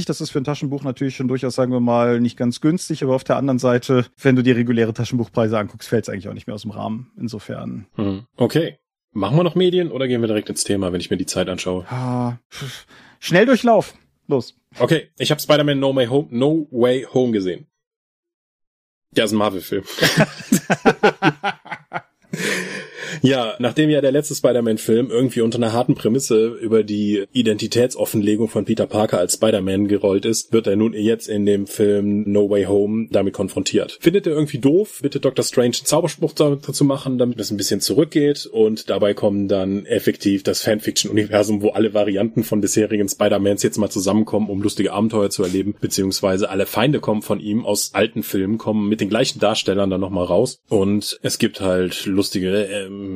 [0.00, 3.14] Das ist für ein Taschenbuch natürlich schon durchaus, sagen wir mal, nicht ganz günstig, aber
[3.14, 6.46] auf der anderen Seite, wenn du dir reguläre Taschenbuchpreise anguckst, fällt es eigentlich auch nicht
[6.46, 7.12] mehr aus dem Rahmen.
[7.18, 7.86] Insofern.
[7.96, 8.26] Mhm.
[8.36, 8.78] Okay.
[9.12, 11.48] Machen wir noch Medien oder gehen wir direkt ins Thema, wenn ich mir die Zeit
[11.48, 11.84] anschaue?
[11.90, 12.38] Ah,
[13.20, 13.94] Schnelldurchlauf.
[14.26, 14.56] Los.
[14.78, 17.66] Okay, ich habe Spider-Man No Way Home, No Way Home gesehen.
[19.14, 19.84] Ja, ist ein Marvel-Film.
[23.22, 28.64] Ja, nachdem ja der letzte Spider-Man-Film irgendwie unter einer harten Prämisse über die Identitätsoffenlegung von
[28.64, 32.64] Peter Parker als Spider-Man gerollt ist, wird er nun jetzt in dem Film No Way
[32.64, 33.98] Home damit konfrontiert.
[34.00, 35.44] Findet er irgendwie doof, bittet Dr.
[35.44, 40.42] Strange einen Zauberspruch dazu machen, damit es ein bisschen zurückgeht und dabei kommen dann effektiv
[40.42, 45.44] das Fanfiction-Universum, wo alle Varianten von bisherigen Spider-Mans jetzt mal zusammenkommen, um lustige Abenteuer zu
[45.44, 49.90] erleben, beziehungsweise alle Feinde kommen von ihm aus alten Filmen, kommen mit den gleichen Darstellern
[49.90, 53.11] dann nochmal raus und es gibt halt lustige ähm,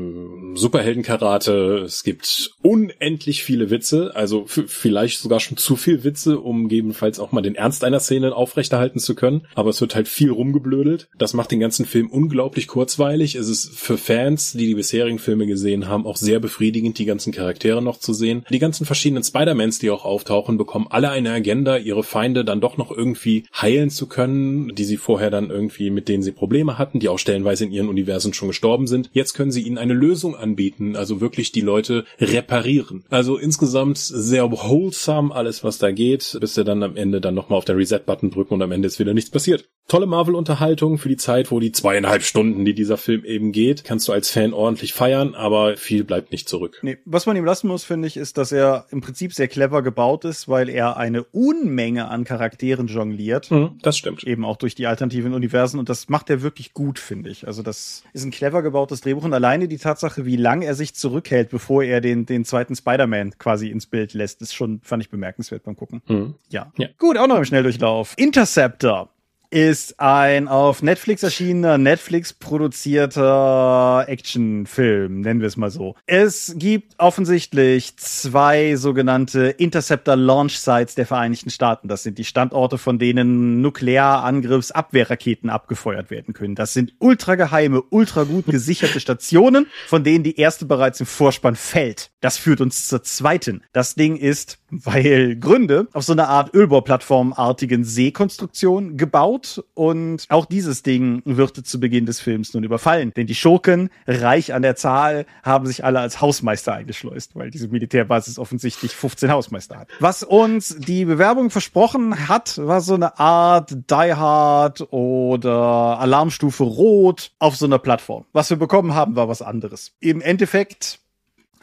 [0.55, 7.21] Superheldenkarate, es gibt unendlich viele Witze, also vielleicht sogar schon zu viel Witze, um gegebenenfalls
[7.21, 9.47] auch mal den Ernst einer Szene aufrechterhalten zu können.
[9.55, 11.09] Aber es wird halt viel rumgeblödelt.
[11.19, 13.35] Das macht den ganzen Film unglaublich kurzweilig.
[13.35, 17.33] Es ist für Fans, die die bisherigen Filme gesehen haben, auch sehr befriedigend, die ganzen
[17.33, 18.45] Charaktere noch zu sehen.
[18.51, 22.77] Die ganzen verschiedenen Spider-Mans, die auch auftauchen, bekommen alle eine Agenda, ihre Feinde dann doch
[22.77, 27.01] noch irgendwie heilen zu können, die sie vorher dann irgendwie, mit denen sie Probleme hatten,
[27.01, 29.11] die auch stellenweise in ihren Universen schon gestorben sind.
[29.13, 33.05] Jetzt können sie ihnen eine Lösung anbieten, also wirklich die Leute reparieren.
[33.11, 37.59] Also insgesamt sehr wholesome alles, was da geht, bis sie dann am Ende dann nochmal
[37.59, 39.69] auf der Reset-Button drücken und am Ende ist wieder nichts passiert.
[39.89, 44.09] Tolle Marvel-Unterhaltung für die Zeit, wo die zweieinhalb Stunden, die dieser Film eben geht, kannst
[44.09, 46.81] du als Fan ordentlich feiern, aber viel bleibt nicht zurück.
[46.83, 49.83] Nee, was man ihm lassen muss, finde ich, ist, dass er im Prinzip sehr clever
[49.83, 53.51] gebaut ist, weil er eine Unmenge an Charakteren jongliert.
[53.53, 54.25] Mhm, das stimmt.
[54.25, 57.47] Eben auch durch die alternativen Universen und das macht er wirklich gut, finde ich.
[57.47, 60.95] Also das ist ein clever gebautes Drehbuch und alleine die Tatsache, wie lang er sich
[60.95, 65.11] zurückhält, bevor er den, den zweiten Spider-Man quasi ins Bild lässt, ist schon, fand ich
[65.11, 66.03] bemerkenswert beim Gucken.
[66.09, 66.35] Mhm.
[66.49, 66.73] Ja.
[66.77, 66.89] ja.
[66.99, 68.15] Gut, auch noch im Schnelldurchlauf.
[68.17, 69.11] Interceptor
[69.57, 75.95] ist ein auf Netflix erschienener, Netflix produzierter Actionfilm, nennen wir es mal so.
[76.05, 81.89] Es gibt offensichtlich zwei sogenannte Interceptor Launch Sites der Vereinigten Staaten.
[81.89, 86.55] Das sind die Standorte, von denen Nuklearangriffsabwehrraketen abgefeuert werden können.
[86.55, 92.11] Das sind ultrageheime, ultra gut gesicherte Stationen, von denen die erste bereits im Vorspann fällt.
[92.21, 93.63] Das führt uns zur zweiten.
[93.73, 100.47] Das Ding ist, weil Gründe, auf so einer Art Ölbauplattformartigen Seekonstruktion gebaut gebaut und auch
[100.47, 103.13] dieses Ding wird zu Beginn des Films nun überfallen.
[103.17, 107.69] Denn die Schurken, reich an der Zahl, haben sich alle als Hausmeister eingeschleust, weil diese
[107.69, 109.89] Militärbasis offensichtlich 15 Hausmeister hat.
[110.01, 117.33] Was uns die Bewerbung versprochen hat, war so eine Art Die Hard oder Alarmstufe Rot
[117.39, 118.25] auf so einer Plattform.
[118.33, 119.93] Was wir bekommen haben, war was anderes.
[120.01, 121.01] Im Endeffekt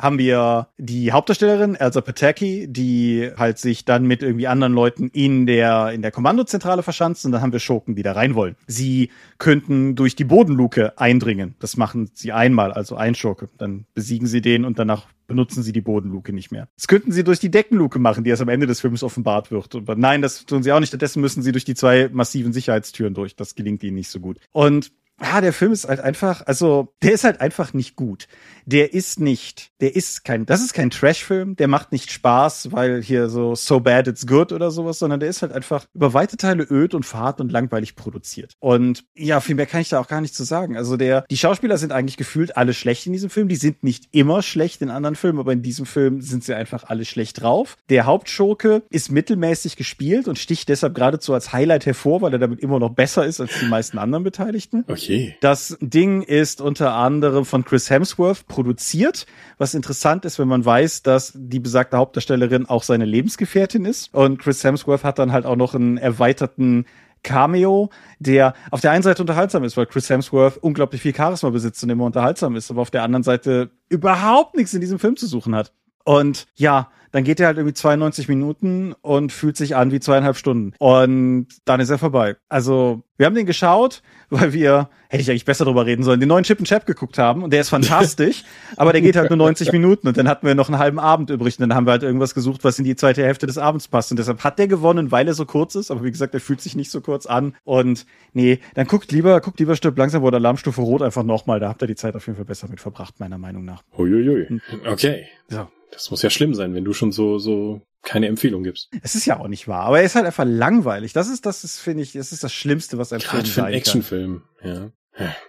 [0.03, 5.45] haben wir die Hauptdarstellerin Elsa Pataki, die halt sich dann mit irgendwie anderen Leuten in
[5.45, 8.55] der in der Kommandozentrale verschanzt und dann haben wir Schurken, die da rein wollen.
[8.67, 11.55] Sie könnten durch die Bodenluke eindringen.
[11.59, 13.49] Das machen sie einmal, also ein Schurke.
[13.57, 16.67] Dann besiegen sie den und danach benutzen sie die Bodenluke nicht mehr.
[16.75, 19.73] Das könnten sie durch die Deckenluke machen, die erst am Ende des Films offenbart wird.
[19.73, 20.89] Aber nein, das tun sie auch nicht.
[20.89, 23.35] Stattdessen müssen sie durch die zwei massiven Sicherheitstüren durch.
[23.35, 24.39] Das gelingt ihnen nicht so gut.
[24.51, 28.27] Und Ah, der Film ist halt einfach, also der ist halt einfach nicht gut.
[28.65, 33.01] Der ist nicht, der ist kein, das ist kein Trash-Film, der macht nicht Spaß, weil
[33.01, 36.37] hier so so bad it's good oder sowas, sondern der ist halt einfach über weite
[36.37, 38.53] Teile öd und fad und langweilig produziert.
[38.59, 40.77] Und ja, viel mehr kann ich da auch gar nicht zu sagen.
[40.77, 43.47] Also der, die Schauspieler sind eigentlich gefühlt alle schlecht in diesem Film.
[43.47, 46.85] Die sind nicht immer schlecht in anderen Filmen, aber in diesem Film sind sie einfach
[46.85, 47.77] alle schlecht drauf.
[47.89, 52.59] Der Hauptschurke ist mittelmäßig gespielt und sticht deshalb geradezu als Highlight hervor, weil er damit
[52.61, 54.83] immer noch besser ist als die meisten anderen Beteiligten.
[54.87, 55.02] Okay.
[55.41, 59.25] Das Ding ist unter anderem von Chris Hemsworth produziert,
[59.57, 64.13] was interessant ist, wenn man weiß, dass die besagte Hauptdarstellerin auch seine Lebensgefährtin ist.
[64.13, 66.85] Und Chris Hemsworth hat dann halt auch noch einen erweiterten
[67.23, 67.89] Cameo,
[68.19, 71.89] der auf der einen Seite unterhaltsam ist, weil Chris Hemsworth unglaublich viel Charisma besitzt und
[71.89, 75.55] immer unterhaltsam ist, aber auf der anderen Seite überhaupt nichts in diesem Film zu suchen
[75.55, 75.71] hat.
[76.03, 80.35] Und ja, dann geht er halt irgendwie 92 Minuten und fühlt sich an wie zweieinhalb
[80.35, 80.73] Stunden.
[80.79, 82.37] Und dann ist er vorbei.
[82.49, 86.27] Also, wir haben den geschaut, weil wir, hätte ich eigentlich besser drüber reden sollen, den
[86.27, 88.43] neuen Chip and Chap geguckt haben und der ist fantastisch,
[88.77, 91.29] aber der geht halt nur 90 Minuten und dann hatten wir noch einen halben Abend
[91.29, 93.87] übrig und dann haben wir halt irgendwas gesucht, was in die zweite Hälfte des Abends
[93.87, 96.39] passt und deshalb hat der gewonnen, weil er so kurz ist, aber wie gesagt, er
[96.39, 100.23] fühlt sich nicht so kurz an und nee, dann guckt lieber, guckt lieber Stirb langsam
[100.23, 102.81] oder Alarmstufe Rot einfach nochmal, da habt ihr die Zeit auf jeden Fall besser mit
[102.81, 103.83] verbracht, meiner Meinung nach.
[103.95, 104.59] Huiuiui.
[104.83, 105.27] Okay.
[105.51, 105.69] Ja.
[105.93, 108.89] Das muss ja schlimm sein, wenn du schon so, so keine Empfehlung gibst.
[109.01, 111.13] Es ist ja auch nicht wahr, aber er ist halt einfach langweilig.
[111.13, 113.63] Das ist, das ist, finde ich, das ist das Schlimmste, was ein Gerade Film für
[113.63, 114.91] einen Actionfilm, ja.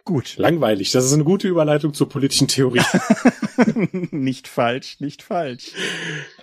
[0.05, 0.37] Gut.
[0.37, 0.91] Langweilig.
[0.93, 2.83] Das ist eine gute Überleitung zur politischen Theorie.
[4.11, 5.73] nicht falsch, nicht falsch.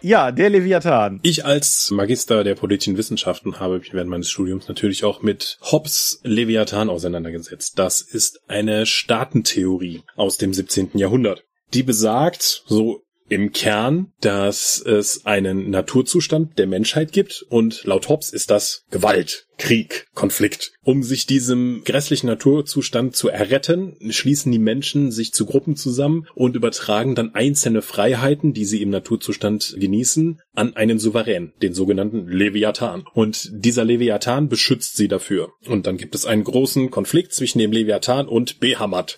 [0.01, 1.19] Ja, der Leviathan.
[1.21, 6.19] Ich als Magister der politischen Wissenschaften habe mich während meines Studiums natürlich auch mit Hobbes
[6.23, 7.77] Leviathan auseinandergesetzt.
[7.77, 10.91] Das ist eine Staatentheorie aus dem 17.
[10.95, 11.43] Jahrhundert.
[11.73, 18.33] Die besagt, so im Kern, dass es einen Naturzustand der Menschheit gibt und laut Hobbes
[18.33, 20.73] ist das Gewalt, Krieg, Konflikt.
[20.83, 26.55] Um sich diesem grässlichen Naturzustand zu erretten, schließen die Menschen sich zu Gruppen zusammen und
[26.55, 33.03] übertragen dann einzelne Freiheiten, die sie im Naturzustand genießen, an einen Souverän, den sogenannten Leviathan.
[33.13, 35.49] Und dieser Leviathan beschützt sie dafür.
[35.67, 39.15] Und dann gibt es einen großen Konflikt zwischen dem Leviathan und Behamat,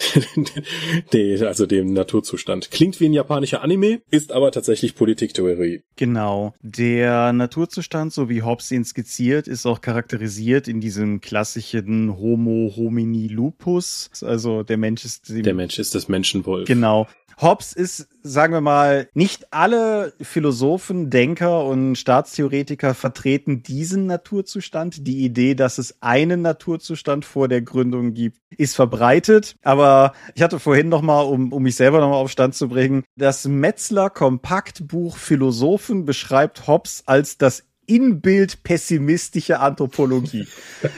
[1.14, 2.70] also dem Naturzustand.
[2.70, 5.84] Klingt wie ein japanischer Anime, ist aber tatsächlich Politiktheorie.
[5.96, 6.54] Genau.
[6.62, 10.33] Der Naturzustand, so wie Hobbes ihn skizziert, ist auch charakterisiert
[10.68, 14.10] in diesem klassischen Homo homini lupus.
[14.22, 16.68] Also der Mensch ist der Mensch ist das Menschenwolf.
[16.68, 17.08] Genau.
[17.42, 25.08] Hobbes ist, sagen wir mal, nicht alle Philosophen, Denker und Staatstheoretiker vertreten diesen Naturzustand.
[25.08, 29.56] Die Idee, dass es einen Naturzustand vor der Gründung gibt, ist verbreitet.
[29.64, 32.70] Aber ich hatte vorhin noch mal, um, um mich selber noch mal auf Stand zu
[32.70, 40.48] bringen, das Metzler Kompaktbuch Philosophen beschreibt Hobbes als das Inbild pessimistische Anthropologie.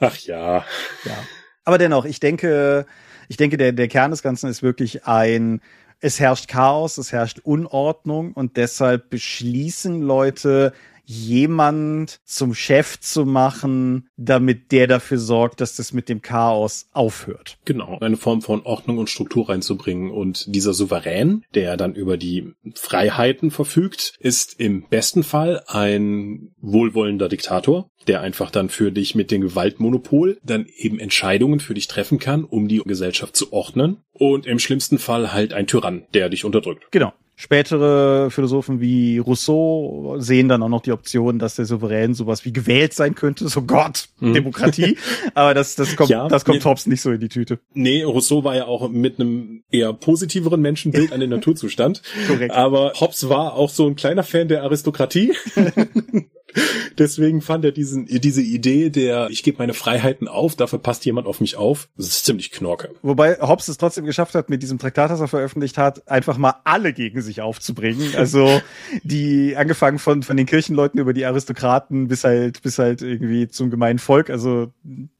[0.00, 0.64] Ach ja.
[1.04, 1.16] Ja.
[1.64, 2.86] Aber dennoch, ich denke,
[3.28, 5.60] ich denke, der, der Kern des Ganzen ist wirklich ein,
[6.00, 10.72] es herrscht Chaos, es herrscht Unordnung und deshalb beschließen Leute,
[11.04, 17.58] jemand zum Chef zu machen, damit der dafür sorgt, dass das mit dem Chaos aufhört.
[17.64, 20.10] Genau, eine Form von Ordnung und Struktur reinzubringen.
[20.10, 27.28] Und dieser Souverän, der dann über die Freiheiten verfügt, ist im besten Fall ein wohlwollender
[27.28, 32.18] Diktator, der einfach dann für dich mit dem Gewaltmonopol dann eben Entscheidungen für dich treffen
[32.18, 33.98] kann, um die Gesellschaft zu ordnen.
[34.12, 36.86] Und im schlimmsten Fall halt ein Tyrann, der dich unterdrückt.
[36.90, 37.12] Genau.
[37.36, 42.52] Spätere Philosophen wie Rousseau sehen dann auch noch die Option, dass der Souverän sowas wie
[42.52, 43.48] gewählt sein könnte.
[43.48, 44.34] So Gott, mhm.
[44.34, 44.96] Demokratie.
[45.34, 47.58] Aber das, das kommt, ja, das kommt nee, Hobbes nicht so in die Tüte.
[47.72, 52.02] Nee, Rousseau war ja auch mit einem eher positiveren Menschenbild an den Naturzustand.
[52.28, 52.54] Korrekt.
[52.54, 55.32] Aber Hobbes war auch so ein kleiner Fan der Aristokratie.
[56.98, 61.26] Deswegen fand er diesen, diese Idee der, ich gebe meine Freiheiten auf, dafür passt jemand
[61.26, 62.90] auf mich auf, das ist ziemlich knorke.
[63.02, 66.54] Wobei Hobbes es trotzdem geschafft hat, mit diesem Traktat, das er veröffentlicht hat, einfach mal
[66.64, 68.12] alle gegen sich aufzubringen.
[68.24, 68.60] Also
[69.02, 73.70] die, angefangen von, von den Kirchenleuten über die Aristokraten bis halt, bis halt irgendwie zum
[73.70, 74.30] gemeinen Volk.
[74.30, 74.72] Also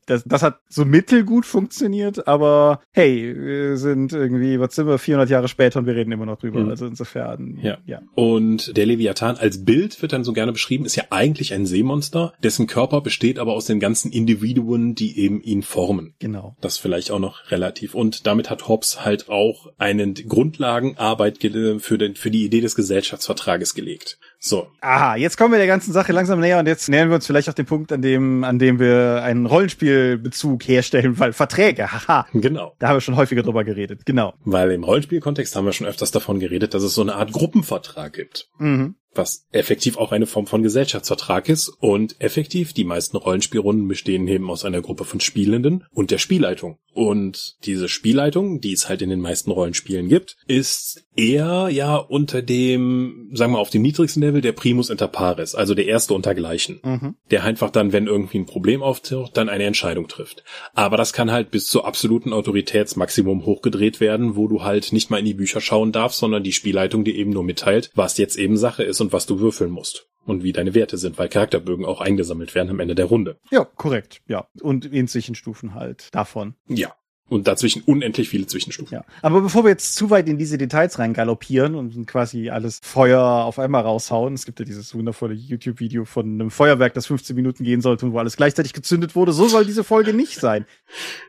[0.06, 5.30] das, das hat so mittelgut funktioniert, aber hey, wir sind irgendwie, was sind wir, 400
[5.30, 6.60] Jahre später und wir reden immer noch drüber.
[6.60, 6.70] Mhm.
[6.70, 7.78] Also insofern, ja.
[7.86, 8.02] ja.
[8.14, 12.32] Und der Leviathan als Bild wird dann so gerne beschrieben, ist ja eigentlich ein Seemonster,
[12.42, 16.14] dessen Körper besteht aber aus den ganzen Individuen, die eben ihn formen.
[16.18, 16.56] Genau.
[16.60, 17.94] Das vielleicht auch noch relativ.
[17.94, 23.74] Und damit hat Hobbes halt auch eine Grundlagenarbeit für, den, für die Idee des Gesellschaftsvertrages
[23.74, 24.18] gelegt.
[24.38, 24.68] So.
[24.82, 27.48] Aha, jetzt kommen wir der ganzen Sache langsam näher und jetzt nähern wir uns vielleicht
[27.48, 32.26] auch den Punkt, an dem, an dem wir einen Rollenspielbezug herstellen, weil Verträge, haha.
[32.34, 32.74] Genau.
[32.78, 34.34] Da haben wir schon häufiger drüber geredet, genau.
[34.44, 38.12] Weil im Rollenspielkontext haben wir schon öfters davon geredet, dass es so eine Art Gruppenvertrag
[38.12, 38.48] gibt.
[38.58, 44.26] Mhm was effektiv auch eine Form von Gesellschaftsvertrag ist und effektiv die meisten Rollenspielrunden bestehen
[44.28, 46.78] eben aus einer Gruppe von Spielenden und der Spielleitung.
[46.94, 52.40] Und diese Spielleitung, die es halt in den meisten Rollenspielen gibt, ist eher ja unter
[52.40, 56.80] dem, sagen wir auf dem niedrigsten Level der Primus inter pares, also der erste untergleichen,
[56.84, 57.16] mhm.
[57.32, 60.44] der einfach dann, wenn irgendwie ein Problem auftaucht, dann eine Entscheidung trifft.
[60.72, 65.18] Aber das kann halt bis zur absoluten Autoritätsmaximum hochgedreht werden, wo du halt nicht mal
[65.18, 68.56] in die Bücher schauen darfst, sondern die Spielleitung dir eben nur mitteilt, was jetzt eben
[68.56, 72.00] Sache ist und was du würfeln musst und wie deine Werte sind, weil Charakterbögen auch
[72.00, 73.38] eingesammelt werden am Ende der Runde.
[73.50, 74.22] Ja, korrekt.
[74.26, 74.48] Ja.
[74.60, 76.54] Und in Zwischenstufen halt davon.
[76.66, 76.94] Ja.
[77.30, 78.96] Und dazwischen unendlich viele Zwischenstufen.
[78.96, 79.04] Ja.
[79.22, 83.58] Aber bevor wir jetzt zu weit in diese Details reingaloppieren und quasi alles Feuer auf
[83.58, 87.80] einmal raushauen, es gibt ja dieses wundervolle YouTube-Video von einem Feuerwerk, das 15 Minuten gehen
[87.80, 89.32] sollte und wo alles gleichzeitig gezündet wurde.
[89.32, 90.66] So soll diese Folge nicht sein.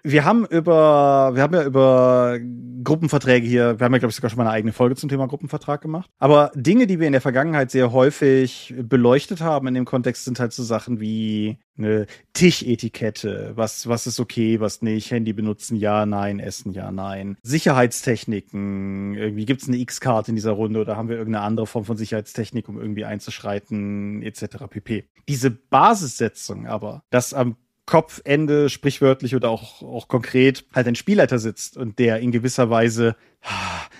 [0.03, 2.39] Wir haben über, wir haben ja über
[2.83, 5.27] Gruppenverträge hier, wir haben ja, glaube ich, sogar schon mal eine eigene Folge zum Thema
[5.27, 6.09] Gruppenvertrag gemacht.
[6.19, 10.41] Aber Dinge, die wir in der Vergangenheit sehr häufig beleuchtet haben in dem Kontext, sind
[10.41, 16.05] halt so Sachen wie eine Tischetikette, was, was ist okay, was nicht, Handy benutzen, ja,
[16.05, 17.37] nein, essen, ja, nein.
[17.43, 21.97] Sicherheitstechniken, irgendwie gibt's eine X-Karte in dieser Runde oder haben wir irgendeine andere Form von
[21.97, 24.65] Sicherheitstechnik, um irgendwie einzuschreiten, etc.
[24.69, 25.05] pp.
[25.27, 31.77] Diese Basissetzung aber, dass am Kopfende sprichwörtlich oder auch, auch konkret halt ein Spielleiter sitzt
[31.77, 33.15] und der in gewisser Weise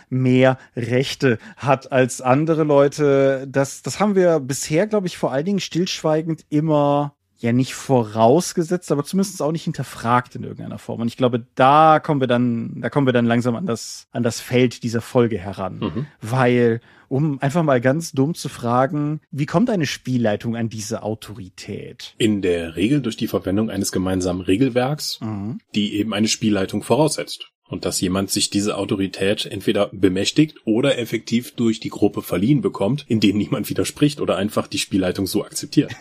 [0.09, 3.47] mehr Rechte hat als andere Leute.
[3.47, 8.91] Das, das haben wir bisher, glaube ich, vor allen Dingen stillschweigend immer ja nicht vorausgesetzt,
[8.91, 11.01] aber zumindest auch nicht hinterfragt in irgendeiner Form.
[11.01, 14.23] Und ich glaube, da kommen wir dann, da kommen wir dann langsam an das, an
[14.23, 15.79] das Feld dieser Folge heran.
[15.79, 16.07] Mhm.
[16.21, 22.13] Weil, um einfach mal ganz dumm zu fragen, wie kommt eine Spielleitung an diese Autorität?
[22.17, 25.59] In der Regel durch die Verwendung eines gemeinsamen Regelwerks, Mhm.
[25.73, 27.51] die eben eine Spielleitung voraussetzt.
[27.67, 33.05] Und dass jemand sich diese Autorität entweder bemächtigt oder effektiv durch die Gruppe verliehen bekommt,
[33.07, 35.91] indem niemand widerspricht oder einfach die Spielleitung so akzeptiert.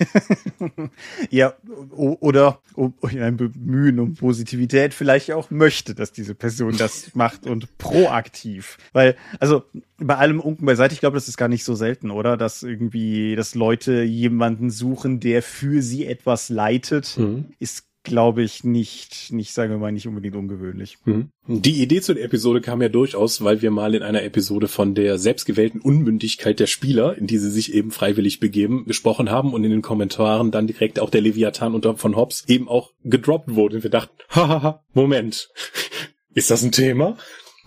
[1.30, 1.54] Ja,
[1.90, 7.46] oder um, in einem Bemühen um Positivität vielleicht auch möchte, dass diese Person das macht
[7.46, 8.78] und proaktiv.
[8.92, 9.64] Weil, also
[9.98, 12.37] bei allem Unken beiseite, ich glaube, das ist gar nicht so selten, oder?
[12.37, 17.46] Dass irgendwie, dass Leute jemanden suchen, der für sie etwas leitet, Mhm.
[17.59, 20.98] ist, glaube ich, nicht, nicht, sagen wir mal, nicht unbedingt ungewöhnlich.
[21.07, 21.30] Mhm.
[21.46, 24.94] Die Idee zu der Episode kam ja durchaus, weil wir mal in einer Episode von
[24.94, 29.64] der selbstgewählten Unmündigkeit der Spieler, in die sie sich eben freiwillig begeben, gesprochen haben und
[29.64, 33.76] in den Kommentaren dann direkt auch der Leviathan unter von Hobbs eben auch gedroppt wurde.
[33.76, 35.48] Und wir dachten, hahaha, Moment,
[36.35, 37.16] ist das ein Thema?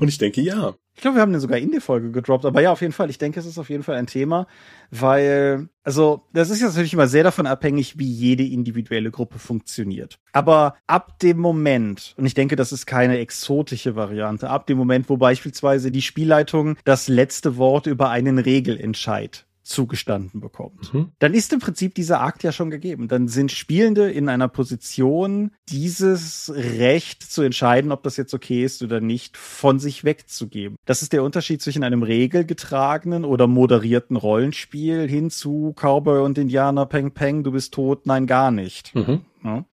[0.00, 0.76] und ich denke, ja.
[0.96, 3.10] Ich glaube, wir haben den sogar in die Folge gedroppt, aber ja, auf jeden Fall.
[3.10, 4.46] Ich denke, es ist auf jeden Fall ein Thema,
[4.90, 10.18] weil, also, das ist jetzt natürlich immer sehr davon abhängig, wie jede individuelle Gruppe funktioniert.
[10.32, 15.10] Aber ab dem Moment, und ich denke, das ist keine exotische Variante, ab dem Moment,
[15.10, 20.94] wo beispielsweise die Spielleitung das letzte Wort über einen Regelentscheid zugestanden bekommt.
[20.94, 21.10] Mhm.
[21.18, 23.08] Dann ist im Prinzip dieser Akt ja schon gegeben.
[23.08, 28.82] Dann sind Spielende in einer Position, dieses Recht zu entscheiden, ob das jetzt okay ist
[28.82, 30.76] oder nicht, von sich wegzugeben.
[30.84, 36.86] Das ist der Unterschied zwischen einem regelgetragenen oder moderierten Rollenspiel hin zu Cowboy und Indianer,
[36.86, 38.94] Peng Peng, du bist tot, nein, gar nicht.
[38.94, 39.22] Mhm.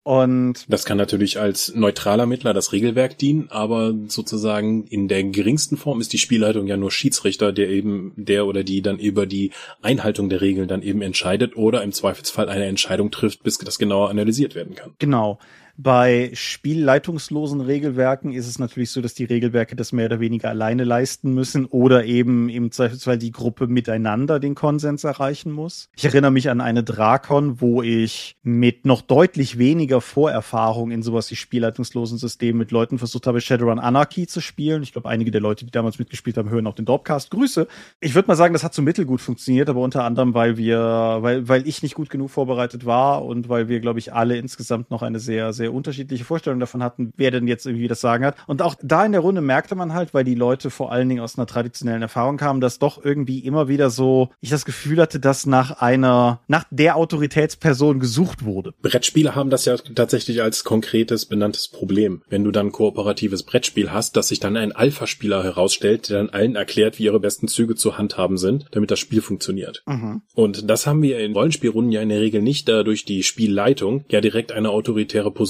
[0.03, 5.77] Und Das kann natürlich als neutraler Mittler das Regelwerk dienen, aber sozusagen in der geringsten
[5.77, 9.51] Form ist die Spielleitung ja nur Schiedsrichter, der eben, der oder die dann über die
[9.81, 14.09] Einhaltung der Regeln dann eben entscheidet oder im Zweifelsfall eine Entscheidung trifft, bis das genauer
[14.09, 14.95] analysiert werden kann.
[14.99, 15.39] Genau.
[15.81, 20.83] Bei spielleitungslosen Regelwerken ist es natürlich so, dass die Regelwerke das mehr oder weniger alleine
[20.83, 25.87] leisten müssen oder eben im Zweifelsfall die Gruppe miteinander den Konsens erreichen muss.
[25.95, 31.31] Ich erinnere mich an eine Drakon, wo ich mit noch deutlich weniger Vorerfahrung in sowas
[31.31, 34.83] wie spielleitungslosen Systemen mit Leuten versucht habe, Shadowrun Anarchy zu spielen.
[34.83, 37.31] Ich glaube, einige der Leute, die damals mitgespielt haben, hören auch den Dorpcast.
[37.31, 37.69] Grüße.
[38.01, 41.47] Ich würde mal sagen, das hat so mittelgut funktioniert, aber unter anderem, weil wir, weil,
[41.47, 45.03] weil ich nicht gut genug vorbereitet war und weil wir, glaube ich, alle insgesamt noch
[45.03, 48.35] eine sehr, sehr unterschiedliche Vorstellung davon hatten, wer denn jetzt irgendwie das Sagen hat.
[48.47, 51.21] Und auch da in der Runde merkte man halt, weil die Leute vor allen Dingen
[51.21, 55.19] aus einer traditionellen Erfahrung kamen, dass doch irgendwie immer wieder so, ich das Gefühl hatte,
[55.19, 58.73] dass nach einer, nach der Autoritätsperson gesucht wurde.
[58.81, 62.21] Brettspiele haben das ja tatsächlich als konkretes benanntes Problem.
[62.29, 66.55] Wenn du dann kooperatives Brettspiel hast, dass sich dann ein Alpha-Spieler herausstellt, der dann allen
[66.55, 69.83] erklärt, wie ihre besten Züge zu handhaben sind, damit das Spiel funktioniert.
[69.85, 70.21] Mhm.
[70.35, 74.05] Und das haben wir in Rollenspielrunden ja in der Regel nicht, da durch die Spielleitung
[74.09, 75.48] ja direkt eine autoritäre Position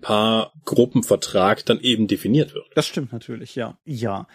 [0.00, 2.66] paar Gruppenvertrag dann eben definiert wird.
[2.74, 3.78] Das stimmt natürlich, ja.
[3.84, 4.26] Ja.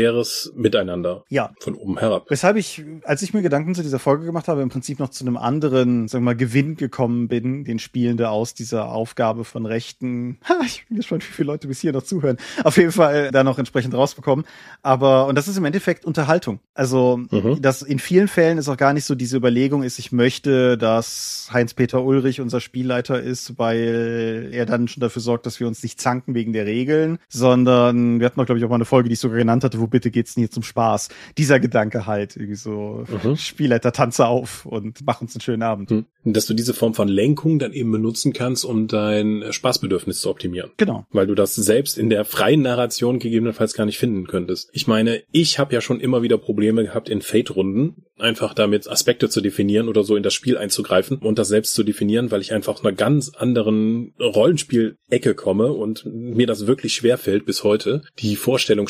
[0.00, 1.24] autoritäres Miteinander.
[1.28, 1.50] Ja.
[1.60, 2.26] Von oben herab.
[2.28, 5.24] Weshalb ich, als ich mir Gedanken zu dieser Folge gemacht habe, im Prinzip noch zu
[5.24, 10.38] einem anderen, sagen wir mal, Gewinn gekommen bin, den Spielende aus dieser Aufgabe von Rechten,
[10.48, 13.44] ha, ich bin gespannt, wie viele Leute bis hier noch zuhören, auf jeden Fall da
[13.44, 14.44] noch entsprechend rausbekommen.
[14.82, 16.60] Aber, und das ist im Endeffekt Unterhaltung.
[16.74, 17.60] Also, mhm.
[17.60, 21.48] das in vielen Fällen ist auch gar nicht so diese Überlegung ist, ich möchte, dass
[21.52, 26.00] Heinz-Peter Ulrich unser Spielleiter ist, weil er dann schon dafür sorgt, dass wir uns nicht
[26.00, 29.14] zanken wegen der Regeln, sondern wir hatten auch, glaube ich, auch mal eine Folge, die
[29.14, 31.08] ich sogar genannt hatte, wo bitte geht's denn hier zum Spaß?
[31.38, 33.36] Dieser Gedanke halt, irgendwie so, mhm.
[33.36, 35.90] Spielleiter, tanze auf und mach uns einen schönen Abend.
[35.90, 36.06] Mhm.
[36.24, 40.70] Dass du diese Form von Lenkung dann eben benutzen kannst, um dein Spaßbedürfnis zu optimieren.
[40.76, 41.06] Genau.
[41.10, 44.68] Weil du das selbst in der freien Narration gegebenenfalls gar nicht finden könntest.
[44.72, 49.28] Ich meine, ich habe ja schon immer wieder Probleme gehabt in Fate-Runden, einfach damit Aspekte
[49.28, 52.52] zu definieren oder so in das Spiel einzugreifen und das selbst zu definieren, weil ich
[52.52, 58.36] einfach einer ganz anderen Rollenspielecke komme und mir das wirklich schwer fällt bis heute, die
[58.36, 58.88] Vorstellung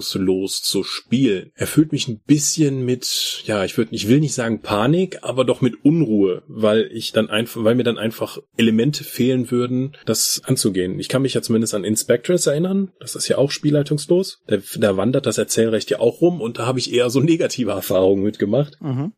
[0.00, 4.60] spielleitungslos zu spielen, erfüllt mich ein bisschen mit, ja, ich würde, ich will nicht sagen
[4.60, 9.50] Panik, aber doch mit Unruhe, weil ich dann einfach, weil mir dann einfach Elemente fehlen
[9.50, 10.98] würden, das anzugehen.
[10.98, 14.42] Ich kann mich ja zumindest an Inspectress erinnern, das ist ja auch spielleitungslos.
[14.46, 17.70] Da, da wandert das Erzählrecht ja auch rum und da habe ich eher so negative
[17.70, 19.12] Erfahrungen mitgemacht, mhm.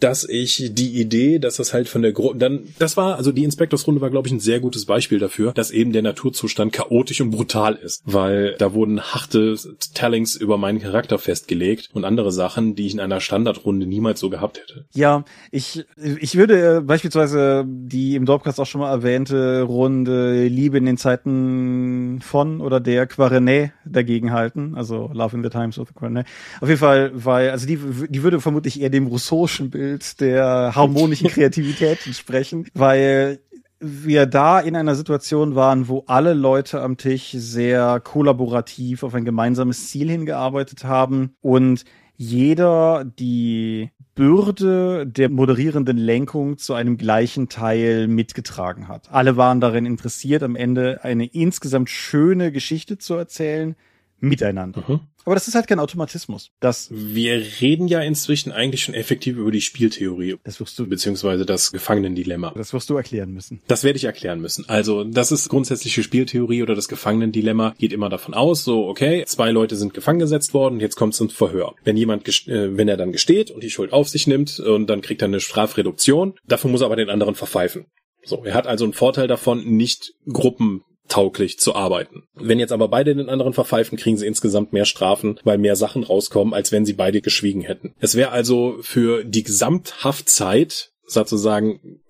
[0.00, 3.44] dass ich die Idee, dass das halt von der Gruppe, dann, das war, also die
[3.44, 7.30] Inspektorsrunde war, glaube ich, ein sehr gutes Beispiel dafür, dass eben der Naturzustand chaotisch und
[7.30, 9.56] brutal ist, weil da wurden harte
[9.92, 14.30] Tellings über meinen Charakter festgelegt und andere Sachen, die ich in einer Standardrunde niemals so
[14.30, 14.86] gehabt hätte.
[14.94, 20.78] Ja, ich, ich würde äh, beispielsweise die im Dorpcast auch schon mal erwähnte Runde Liebe
[20.78, 25.88] in den Zeiten von oder der Quarenet dagegen halten, also Love in the Times of
[25.88, 26.26] the Quarenet.
[26.60, 27.78] Auf jeden Fall, weil, also die,
[28.08, 33.40] die würde vermutlich eher dem russischen Bild der harmonischen Kreativität entsprechen, weil
[33.80, 39.24] wir da in einer Situation waren, wo alle Leute am Tisch sehr kollaborativ auf ein
[39.24, 41.84] gemeinsames Ziel hingearbeitet haben und
[42.16, 49.12] jeder die Bürde der moderierenden Lenkung zu einem gleichen Teil mitgetragen hat.
[49.12, 53.76] Alle waren darin interessiert, am Ende eine insgesamt schöne Geschichte zu erzählen,
[54.18, 54.82] miteinander.
[54.88, 55.00] Mhm.
[55.26, 56.50] Aber das ist halt kein Automatismus.
[56.60, 60.36] Das Wir reden ja inzwischen eigentlich schon effektiv über die Spieltheorie.
[60.44, 60.86] Das wirst du.
[60.86, 62.52] Beziehungsweise das Gefangenendilemma.
[62.56, 63.60] Das wirst du erklären müssen.
[63.66, 64.68] Das werde ich erklären müssen.
[64.68, 69.50] Also, das ist grundsätzliche Spieltheorie oder das Gefangenendilemma geht immer davon aus, so, okay, zwei
[69.50, 71.74] Leute sind gefangen gesetzt worden, jetzt kommt es zum Verhör.
[71.82, 75.00] Wenn jemand, äh, wenn er dann gesteht und die Schuld auf sich nimmt und dann
[75.00, 77.86] kriegt er eine Strafreduktion, dafür muss er aber den anderen verpfeifen.
[78.24, 82.24] So, er hat also einen Vorteil davon, nicht Gruppen tauglich zu arbeiten.
[82.34, 86.04] Wenn jetzt aber beide den anderen verpfeifen, kriegen sie insgesamt mehr Strafen, weil mehr Sachen
[86.04, 87.94] rauskommen, als wenn sie beide geschwiegen hätten.
[87.98, 92.00] Es wäre also für die Gesamthaftzeit sozusagen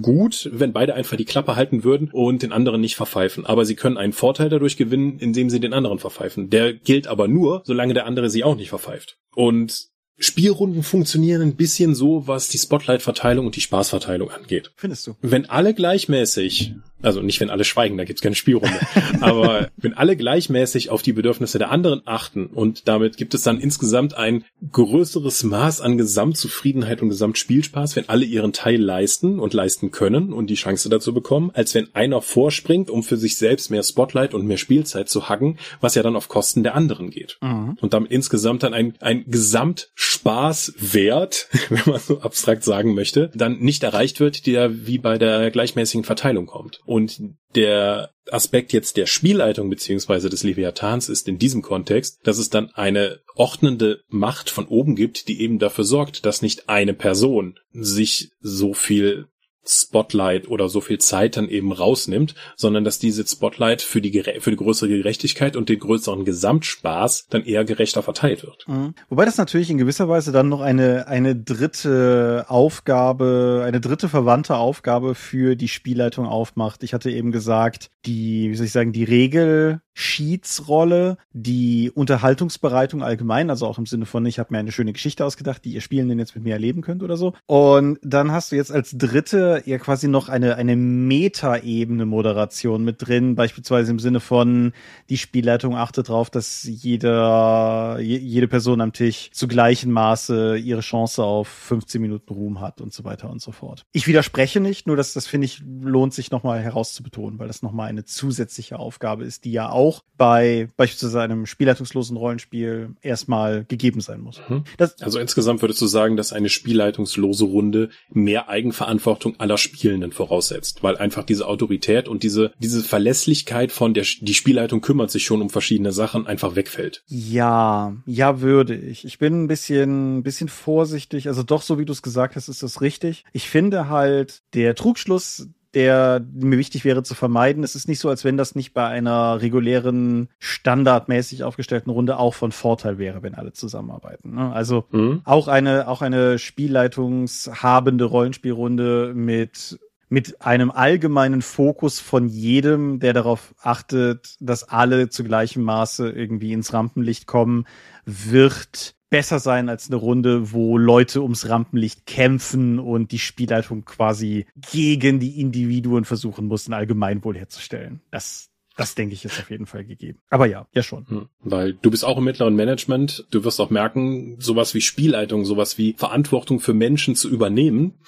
[0.00, 3.44] gut, wenn beide einfach die Klappe halten würden und den anderen nicht verpfeifen.
[3.44, 6.50] Aber sie können einen Vorteil dadurch gewinnen, indem sie den anderen verpfeifen.
[6.50, 9.18] Der gilt aber nur, solange der andere sie auch nicht verpfeift.
[9.34, 14.72] Und Spielrunden funktionieren ein bisschen so, was die Spotlight-Verteilung und die Spaßverteilung angeht.
[14.76, 15.16] Findest du?
[15.20, 18.78] Wenn alle gleichmäßig Also nicht, wenn alle schweigen, da gibt's keine Spielrunde.
[19.20, 23.60] Aber wenn alle gleichmäßig auf die Bedürfnisse der anderen achten und damit gibt es dann
[23.60, 29.90] insgesamt ein größeres Maß an Gesamtzufriedenheit und Gesamtspielspaß, wenn alle ihren Teil leisten und leisten
[29.90, 33.82] können und die Chance dazu bekommen, als wenn einer vorspringt, um für sich selbst mehr
[33.82, 37.36] Spotlight und mehr Spielzeit zu hacken, was ja dann auf Kosten der anderen geht.
[37.42, 37.76] Mhm.
[37.80, 43.82] Und damit insgesamt dann ein, ein Gesamtspaßwert, wenn man so abstrakt sagen möchte, dann nicht
[43.82, 46.80] erreicht wird, der wie bei der gleichmäßigen Verteilung kommt.
[46.94, 47.20] Und
[47.56, 52.70] der Aspekt jetzt der Spielleitung beziehungsweise des Leviathans ist in diesem Kontext, dass es dann
[52.70, 58.30] eine ordnende Macht von oben gibt, die eben dafür sorgt, dass nicht eine Person sich
[58.40, 59.26] so viel
[59.66, 64.50] Spotlight oder so viel Zeit dann eben rausnimmt, sondern dass diese Spotlight für die, für
[64.50, 68.66] die größere Gerechtigkeit und den größeren Gesamtspaß dann eher gerechter verteilt wird.
[68.68, 68.94] Mhm.
[69.08, 74.56] Wobei das natürlich in gewisser Weise dann noch eine, eine dritte Aufgabe, eine dritte verwandte
[74.56, 76.82] Aufgabe für die Spielleitung aufmacht.
[76.82, 83.48] Ich hatte eben gesagt, die, wie soll ich sagen, die Regel Sheets-Rolle, die Unterhaltungsbereitung allgemein,
[83.48, 86.18] also auch im Sinne von, ich habe mir eine schöne Geschichte ausgedacht, die ihr Spielenden
[86.18, 87.32] jetzt mit mir erleben könnt oder so.
[87.46, 93.36] Und dann hast du jetzt als dritte ja quasi noch eine, eine Meta-Ebene-Moderation mit drin,
[93.36, 94.72] beispielsweise im Sinne von,
[95.08, 101.22] die Spielleitung achtet darauf, dass jeder, jede Person am Tisch zu gleichem Maße ihre Chance
[101.22, 103.84] auf 15 Minuten Ruhm hat und so weiter und so fort.
[103.92, 107.88] Ich widerspreche nicht, nur dass das finde ich lohnt sich nochmal herauszubetonen, weil das nochmal
[107.88, 114.00] eine zusätzliche Aufgabe ist, die ja auch auch bei beispielsweise einem spielleitungslosen Rollenspiel erstmal gegeben
[114.00, 114.40] sein muss.
[114.48, 114.64] Mhm.
[114.78, 120.96] also insgesamt würdest du sagen, dass eine spielleitungslose Runde mehr Eigenverantwortung aller Spielenden voraussetzt, weil
[120.96, 125.50] einfach diese Autorität und diese, diese Verlässlichkeit von der, die Spielleitung kümmert sich schon um
[125.50, 127.04] verschiedene Sachen, einfach wegfällt.
[127.08, 129.04] Ja, ja, würde ich.
[129.04, 131.28] Ich bin ein bisschen, bisschen vorsichtig.
[131.28, 133.26] Also doch, so wie du es gesagt hast, ist das richtig.
[133.32, 137.64] Ich finde halt, der Trugschluss, der mir wichtig wäre zu vermeiden.
[137.64, 142.34] Es ist nicht so, als wenn das nicht bei einer regulären, standardmäßig aufgestellten Runde auch
[142.34, 144.34] von Vorteil wäre, wenn alle zusammenarbeiten.
[144.34, 144.52] Ne?
[144.52, 145.22] Also mhm.
[145.24, 149.78] auch eine, auch eine spielleitungshabende Rollenspielrunde mit
[150.10, 156.52] mit einem allgemeinen Fokus von jedem, der darauf achtet, dass alle zu gleichem Maße irgendwie
[156.52, 157.66] ins Rampenlicht kommen,
[158.04, 164.46] wird besser sein als eine Runde, wo Leute ums Rampenlicht kämpfen und die Spielleitung quasi
[164.72, 168.00] gegen die Individuen versuchen muss, ein Allgemeinwohl herzustellen.
[168.10, 170.18] Das, das denke ich ist auf jeden Fall gegeben.
[170.30, 171.06] Aber ja, ja schon.
[171.08, 173.28] Hm, weil du bist auch im mittleren Management.
[173.30, 178.00] Du wirst auch merken, sowas wie Spielleitung, sowas wie Verantwortung für Menschen zu übernehmen,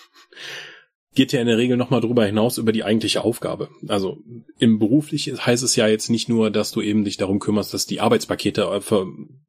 [1.17, 3.71] geht ja in der Regel nochmal drüber hinaus über die eigentliche Aufgabe.
[3.89, 4.19] Also
[4.59, 7.87] im beruflich heißt es ja jetzt nicht nur, dass du eben dich darum kümmerst, dass
[7.87, 8.81] die Arbeitspakete äh,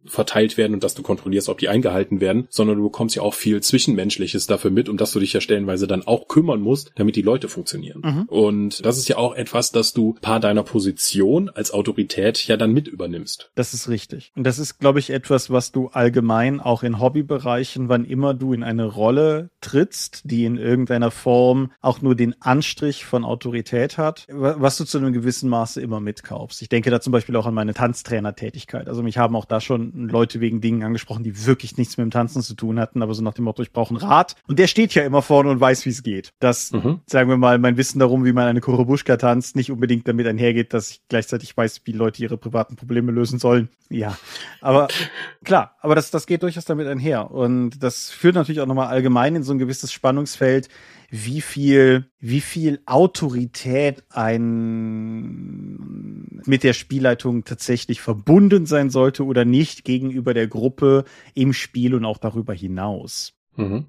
[0.08, 3.34] verteilt werden und dass du kontrollierst, ob die eingehalten werden, sondern du bekommst ja auch
[3.34, 7.16] viel Zwischenmenschliches dafür mit, um das du dich ja stellenweise dann auch kümmern musst, damit
[7.16, 8.01] die Leute funktionieren.
[8.03, 8.24] Mhm.
[8.24, 12.74] Und das ist ja auch etwas, dass du paar deiner Position als Autorität ja dann
[12.74, 13.51] mit übernimmst.
[13.55, 14.32] Das ist richtig.
[14.36, 18.53] Und das ist, glaube ich, etwas, was du allgemein auch in Hobbybereichen, wann immer du
[18.53, 24.26] in eine Rolle trittst, die in irgendeiner Form auch nur den Anstrich von Autorität hat,
[24.30, 26.62] was du zu einem gewissen Maße immer mitkaufst.
[26.62, 28.88] Ich denke da zum Beispiel auch an meine Tanztrainertätigkeit.
[28.88, 32.12] Also mich haben auch da schon Leute wegen Dingen angesprochen, die wirklich nichts mit dem
[32.12, 34.36] Tanzen zu tun hatten, aber so nach dem Motto, ich brauche einen Rat.
[34.48, 36.34] Und der steht ja immer vorne und weiß, wie es geht.
[36.39, 37.02] Das, mhm.
[37.06, 40.74] sagen wir mal, mein Wissen darum, wie man eine Korobuschka tanzt, nicht unbedingt damit einhergeht,
[40.74, 43.70] dass ich gleichzeitig weiß, wie Leute ihre privaten Probleme lösen sollen.
[43.89, 44.18] Ja,
[44.62, 44.88] aber
[45.43, 47.32] klar, aber das, das geht durchaus damit einher.
[47.32, 50.70] Und das führt natürlich auch nochmal allgemein in so ein gewisses Spannungsfeld,
[51.10, 56.16] wie viel, wie viel Autorität ein
[56.48, 62.06] mit der Spielleitung tatsächlich verbunden sein sollte oder nicht gegenüber der Gruppe im Spiel und
[62.06, 63.34] auch darüber hinaus.
[63.56, 63.86] Mhm.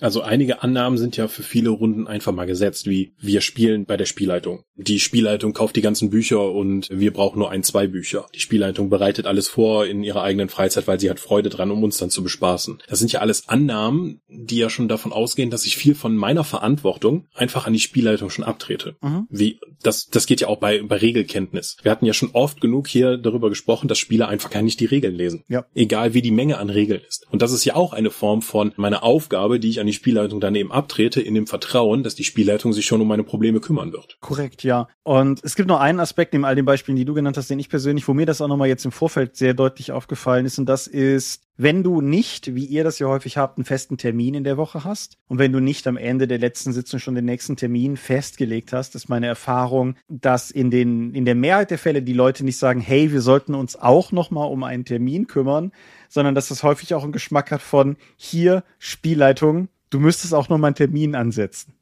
[0.00, 3.96] Also einige Annahmen sind ja für viele Runden einfach mal gesetzt, wie wir spielen bei
[3.96, 4.62] der Spielleitung.
[4.76, 8.26] Die Spielleitung kauft die ganzen Bücher und wir brauchen nur ein, zwei Bücher.
[8.34, 11.82] Die Spielleitung bereitet alles vor in ihrer eigenen Freizeit, weil sie hat Freude dran, um
[11.82, 12.78] uns dann zu bespaßen.
[12.88, 16.44] Das sind ja alles Annahmen, die ja schon davon ausgehen, dass ich viel von meiner
[16.44, 18.96] Verantwortung einfach an die Spielleitung schon abtrete.
[19.00, 19.26] Mhm.
[19.30, 21.76] Wie, das, das geht ja auch bei, bei Regelkenntnis.
[21.82, 24.86] Wir hatten ja schon oft genug hier darüber gesprochen, dass Spieler einfach gar nicht die
[24.86, 25.44] Regeln lesen.
[25.48, 25.66] Ja.
[25.74, 27.26] Egal wie die Menge an Regeln ist.
[27.30, 30.40] Und das ist ja auch eine Form von meiner Aufgabe, die ich an die Spielleitung
[30.40, 34.18] daneben abtrete, in dem Vertrauen, dass die Spielleitung sich schon um meine Probleme kümmern wird.
[34.20, 34.88] Korrekt, ja.
[35.02, 37.58] Und es gibt noch einen Aspekt neben all den Beispielen, die du genannt hast, den
[37.58, 40.66] ich persönlich, wo mir das auch nochmal jetzt im Vorfeld sehr deutlich aufgefallen ist, und
[40.66, 44.44] das ist, wenn du nicht, wie ihr das ja häufig habt, einen festen Termin in
[44.44, 47.56] der Woche hast und wenn du nicht am Ende der letzten Sitzung schon den nächsten
[47.56, 52.12] Termin festgelegt hast, ist meine Erfahrung, dass in den in der Mehrheit der Fälle die
[52.12, 55.72] Leute nicht sagen, hey, wir sollten uns auch noch um einen Termin kümmern,
[56.08, 60.58] sondern dass das häufig auch einen Geschmack hat von hier Spielleitung, du müsstest auch noch
[60.58, 61.74] mal einen Termin ansetzen.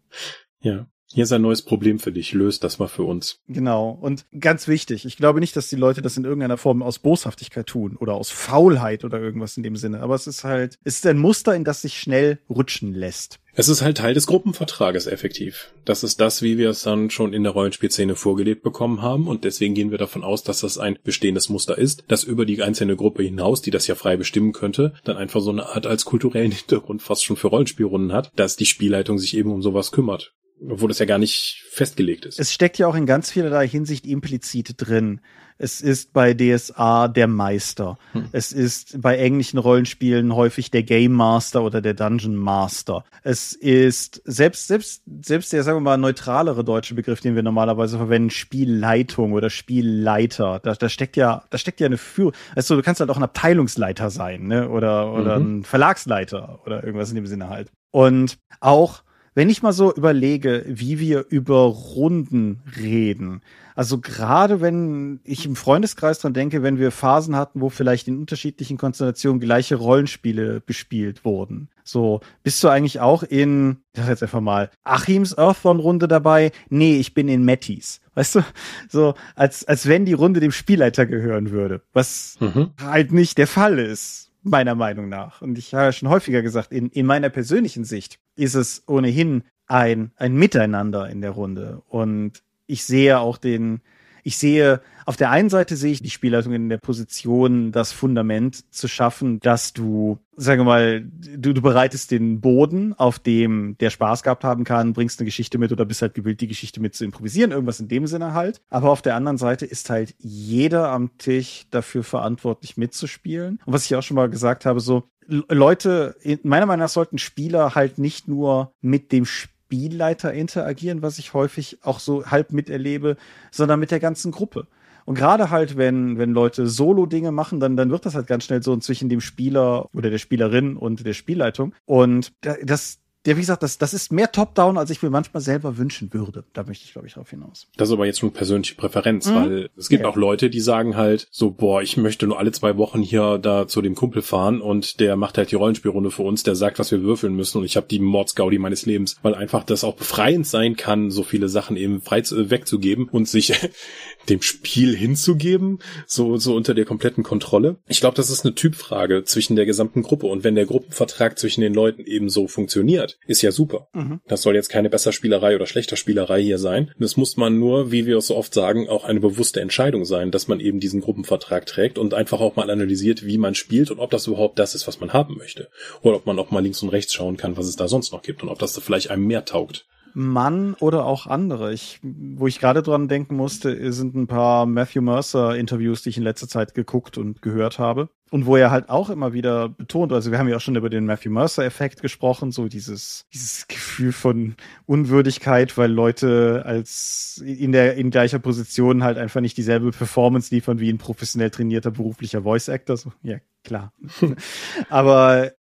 [0.60, 0.86] Ja.
[1.12, 2.32] Hier ist ein neues Problem für dich.
[2.32, 3.40] Löst das mal für uns.
[3.48, 3.90] Genau.
[4.00, 7.66] Und ganz wichtig, ich glaube nicht, dass die Leute das in irgendeiner Form aus Boshaftigkeit
[7.66, 10.00] tun oder aus Faulheit oder irgendwas in dem Sinne.
[10.00, 13.38] Aber es ist halt, es ist ein Muster, in das sich schnell rutschen lässt.
[13.58, 15.72] Es ist halt Teil des Gruppenvertrages effektiv.
[15.86, 19.44] Das ist das, wie wir es dann schon in der Rollenspielszene vorgelebt bekommen haben und
[19.44, 22.96] deswegen gehen wir davon aus, dass das ein bestehendes Muster ist, das über die einzelne
[22.96, 26.52] Gruppe hinaus, die das ja frei bestimmen könnte, dann einfach so eine Art als kulturellen
[26.52, 30.88] Hintergrund fast schon für Rollenspielrunden hat, dass die Spielleitung sich eben um sowas kümmert obwohl
[30.88, 32.40] das ja gar nicht festgelegt ist.
[32.40, 35.20] Es steckt ja auch in ganz vielerlei Hinsicht implizit drin.
[35.58, 37.98] Es ist bei DSA der Meister.
[38.12, 38.28] Hm.
[38.32, 43.04] Es ist bei englischen Rollenspielen häufig der Game Master oder der Dungeon Master.
[43.22, 47.96] Es ist selbst, selbst, selbst der, sagen wir mal, neutralere deutsche Begriff, den wir normalerweise
[47.96, 50.60] verwenden, Spielleitung oder Spielleiter.
[50.62, 52.32] Da, da steckt ja, da steckt ja eine Führung.
[52.54, 54.68] Also du kannst halt auch ein Abteilungsleiter sein, ne?
[54.68, 55.60] Oder, oder mhm.
[55.60, 57.70] ein Verlagsleiter oder irgendwas in dem Sinne halt.
[57.92, 59.02] Und auch
[59.36, 63.42] wenn ich mal so überlege, wie wir über Runden reden,
[63.74, 68.18] also gerade wenn ich im Freundeskreis dran denke, wenn wir Phasen hatten, wo vielleicht in
[68.18, 71.68] unterschiedlichen Konstellationen gleiche Rollenspiele bespielt wurden.
[71.84, 76.50] So, bist du eigentlich auch in, ich sag jetzt einfach mal, Achims Earthborn-Runde dabei?
[76.70, 78.00] Nee, ich bin in Mattis.
[78.14, 78.40] Weißt du?
[78.88, 81.82] So, als, als wenn die Runde dem Spielleiter gehören würde.
[81.92, 82.70] Was mhm.
[82.82, 85.42] halt nicht der Fall ist meiner Meinung nach.
[85.42, 89.42] Und ich habe ja schon häufiger gesagt, in, in meiner persönlichen Sicht ist es ohnehin
[89.66, 91.82] ein, ein Miteinander in der Runde.
[91.88, 93.80] Und ich sehe auch den,
[94.22, 98.72] ich sehe, auf der einen Seite sehe ich die Spielleitung in der Position, das Fundament
[98.74, 103.90] zu schaffen, dass du, sagen wir mal, du, du bereitest den Boden, auf dem der
[103.90, 106.96] Spaß gehabt haben kann, bringst eine Geschichte mit oder bist halt gewillt, die Geschichte mit
[106.96, 108.60] zu improvisieren, irgendwas in dem Sinne halt.
[108.68, 113.60] Aber auf der anderen Seite ist halt jeder am Tisch dafür verantwortlich mitzuspielen.
[113.64, 117.74] Und was ich auch schon mal gesagt habe, so, Leute, meiner Meinung nach sollten Spieler
[117.74, 123.16] halt nicht nur mit dem Spiel Spielleiter interagieren, was ich häufig auch so halb miterlebe,
[123.50, 124.68] sondern mit der ganzen Gruppe.
[125.04, 128.62] Und gerade halt, wenn, wenn Leute Solo-Dinge machen, dann, dann wird das halt ganz schnell
[128.62, 131.74] so zwischen dem Spieler oder der Spielerin und der Spielleitung.
[131.84, 135.76] Und das, der, wie gesagt, das, das ist mehr Top-Down, als ich mir manchmal selber
[135.76, 136.44] wünschen würde.
[136.52, 137.66] Da möchte ich, glaube ich, darauf hinaus.
[137.76, 139.34] Das ist aber jetzt schon persönliche Präferenz, mhm.
[139.34, 140.08] weil es gibt ja.
[140.08, 143.66] auch Leute, die sagen halt so, boah, ich möchte nur alle zwei Wochen hier da
[143.66, 146.92] zu dem Kumpel fahren und der macht halt die Rollenspielrunde für uns, der sagt, was
[146.92, 150.46] wir würfeln müssen und ich habe die Mordsgaudi meines Lebens, weil einfach das auch befreiend
[150.46, 153.52] sein kann, so viele Sachen eben frei zu, wegzugeben und sich
[154.28, 157.76] dem Spiel hinzugeben, so, so unter der kompletten Kontrolle.
[157.88, 161.60] Ich glaube, das ist eine Typfrage zwischen der gesamten Gruppe und wenn der Gruppenvertrag zwischen
[161.60, 163.88] den Leuten eben so funktioniert, ist ja super.
[163.92, 164.20] Mhm.
[164.26, 166.90] Das soll jetzt keine besser Spielerei oder schlechter Spielerei hier sein.
[166.98, 170.30] Das muss man nur, wie wir es so oft sagen, auch eine bewusste Entscheidung sein,
[170.30, 173.98] dass man eben diesen Gruppenvertrag trägt und einfach auch mal analysiert, wie man spielt und
[173.98, 175.68] ob das überhaupt das ist, was man haben möchte.
[176.02, 178.22] Oder ob man auch mal links und rechts schauen kann, was es da sonst noch
[178.22, 179.86] gibt und ob das vielleicht einem mehr taugt.
[180.18, 181.74] Mann oder auch andere.
[181.74, 186.16] Ich, wo ich gerade dran denken musste, sind ein paar Matthew Mercer Interviews, die ich
[186.16, 188.08] in letzter Zeit geguckt und gehört habe.
[188.30, 190.90] Und wo er halt auch immer wieder betont, also wir haben ja auch schon über
[190.90, 197.70] den Matthew Mercer Effekt gesprochen, so dieses, dieses Gefühl von Unwürdigkeit, weil Leute als in
[197.70, 202.42] der, in gleicher Position halt einfach nicht dieselbe Performance liefern wie ein professionell trainierter beruflicher
[202.42, 202.96] Voice Actor.
[202.96, 203.92] So, ja, klar.
[204.88, 205.52] Aber äh,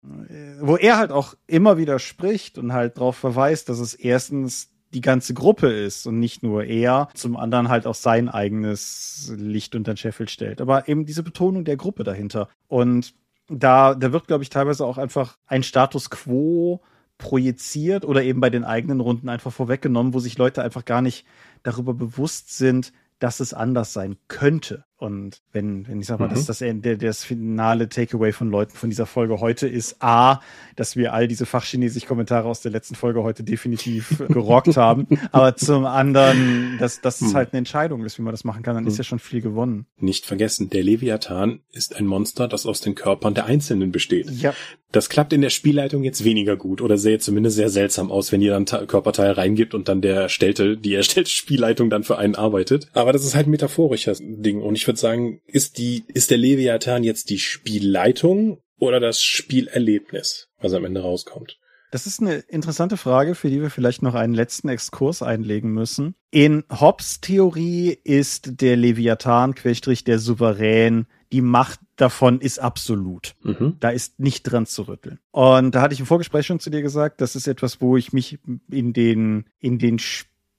[0.59, 5.01] wo er halt auch immer wieder spricht und halt darauf verweist, dass es erstens die
[5.01, 9.93] ganze Gruppe ist und nicht nur er, zum anderen halt auch sein eigenes Licht unter
[9.93, 10.61] den Scheffel stellt.
[10.61, 12.47] Aber eben diese Betonung der Gruppe dahinter.
[12.67, 13.13] Und
[13.49, 16.81] da, da wird, glaube ich, teilweise auch einfach ein Status quo
[17.17, 21.25] projiziert oder eben bei den eigenen Runden einfach vorweggenommen, wo sich Leute einfach gar nicht
[21.63, 24.85] darüber bewusst sind, dass es anders sein könnte.
[24.97, 26.35] Und wenn, wenn ich sag mal, mhm.
[26.35, 30.39] dass das der, das finale Takeaway von Leuten von dieser Folge heute ist, A,
[30.77, 35.07] dass wir all diese Fachchinesisch-Kommentare aus der letzten Folge heute definitiv gerockt haben.
[35.33, 37.35] Aber zum anderen, dass, dass es mhm.
[37.35, 38.89] halt eine Entscheidung ist, wie man das machen kann, dann mhm.
[38.89, 39.85] ist ja schon viel gewonnen.
[39.97, 44.29] Nicht vergessen, der Leviathan ist ein Monster, das aus den Körpern der Einzelnen besteht.
[44.31, 44.53] Ja.
[44.95, 48.41] Das klappt in der Spielleitung jetzt weniger gut oder sähe zumindest sehr seltsam aus, wenn
[48.41, 52.87] ihr dann Körperteil reingibt und dann der erstellte, die erstellte Spielleitung dann für einen arbeitet.
[52.93, 56.38] Aber das ist halt ein metaphorisches Ding und ich würde sagen, ist die, ist der
[56.38, 61.57] Leviathan jetzt die Spielleitung oder das Spielerlebnis, was am Ende rauskommt?
[61.91, 66.15] Das ist eine interessante Frage, für die wir vielleicht noch einen letzten Exkurs einlegen müssen.
[66.29, 73.36] In Hobbes Theorie ist der Leviathan, Querstrich der Souverän, die Macht davon ist absolut.
[73.43, 73.77] Mhm.
[73.79, 75.19] Da ist nicht dran zu rütteln.
[75.31, 78.11] Und da hatte ich im Vorgespräch schon zu dir gesagt, das ist etwas, wo ich
[78.13, 79.99] mich in den, in den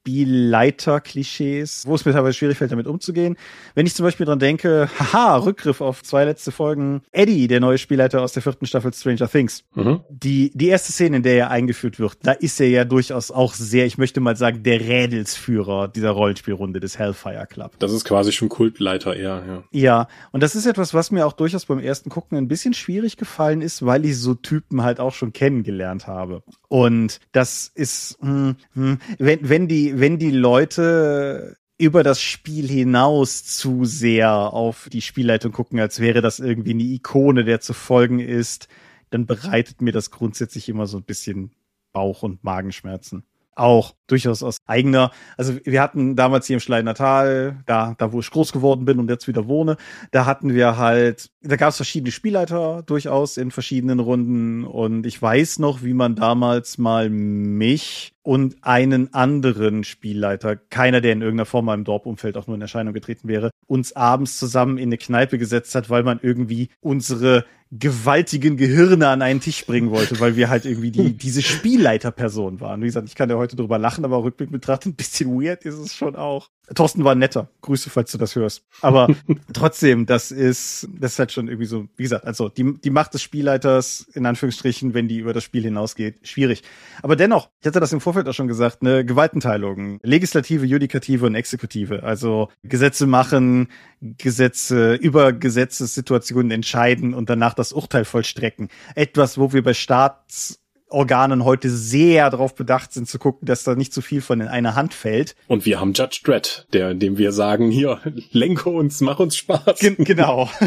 [0.07, 3.37] Spielleiter-Klischees, wo es mir teilweise schwierig fällt, damit umzugehen.
[3.75, 7.79] Wenn ich zum Beispiel dran denke, haha, Rückgriff auf zwei letzte Folgen, Eddie, der neue
[7.79, 9.65] Spielleiter aus der vierten Staffel Stranger Things.
[9.75, 10.01] Mhm.
[10.09, 13.55] Die, die erste Szene, in der er eingeführt wird, da ist er ja durchaus auch
[13.55, 17.73] sehr, ich möchte mal sagen, der Rädelsführer dieser Rollenspielrunde des Hellfire Club.
[17.81, 19.65] Das ist quasi schon Kultleiter eher, ja.
[19.73, 23.17] Ja, und das ist etwas, was mir auch durchaus beim ersten Gucken ein bisschen schwierig
[23.17, 26.43] gefallen ist, weil ich so Typen halt auch schon kennengelernt habe.
[26.69, 33.45] Und das ist, hm, hm, wenn, wenn die, wenn die Leute über das Spiel hinaus
[33.45, 38.19] zu sehr auf die Spielleitung gucken, als wäre das irgendwie eine Ikone, der zu folgen
[38.19, 38.69] ist,
[39.11, 41.53] dann bereitet mir das grundsätzlich immer so ein bisschen
[41.93, 43.25] Bauch- und Magenschmerzen
[43.57, 48.21] auch durchaus aus eigener, also wir hatten damals hier im Schleiner Tal, da, da wo
[48.21, 49.77] ich groß geworden bin und jetzt wieder wohne,
[50.13, 54.65] da hatten wir halt, da gab es verschiedene Spielleiter durchaus in verschiedenen Runden.
[54.65, 61.13] Und ich weiß noch, wie man damals mal mich und einen anderen Spielleiter, keiner, der
[61.13, 64.79] in irgendeiner Form mal im Dorfumfeld auch nur in Erscheinung getreten wäre, uns abends zusammen
[64.79, 69.91] in eine Kneipe gesetzt hat, weil man irgendwie unsere gewaltigen Gehirne an einen Tisch bringen
[69.91, 72.81] wollte, weil wir halt irgendwie die, diese Spielleiterperson waren.
[72.83, 75.75] Wie gesagt, ich kann ja heute drüber lachen, aber rückblickend betrachtet, ein bisschen weird ist
[75.77, 76.51] es schon auch.
[76.75, 77.49] Thorsten war netter.
[77.61, 78.65] Grüße, falls du das hörst.
[78.81, 79.15] Aber
[79.53, 83.15] trotzdem, das ist, das ist halt schon irgendwie so, wie gesagt, also die, die Macht
[83.15, 86.63] des Spielleiters, in Anführungsstrichen, wenn die über das Spiel hinausgeht, schwierig.
[87.03, 91.35] Aber dennoch, ich hatte das im Vorfeld auch schon gesagt, eine Gewaltenteilung, Legislative, Judikative und
[91.37, 92.03] Exekutive.
[92.03, 93.69] Also Gesetze machen,
[94.01, 98.69] Gesetze, über Gesetzessituationen entscheiden und danach das Urteil vollstrecken.
[98.95, 103.75] Etwas, wo wir bei Staats Organen heute sehr darauf bedacht sind zu gucken, dass da
[103.75, 105.35] nicht zu viel von in eine Hand fällt.
[105.49, 108.01] Und wir haben Judge Dredd, der, dem wir sagen, hier,
[108.31, 109.81] lenke uns, mach uns Spaß.
[109.81, 110.49] G genau.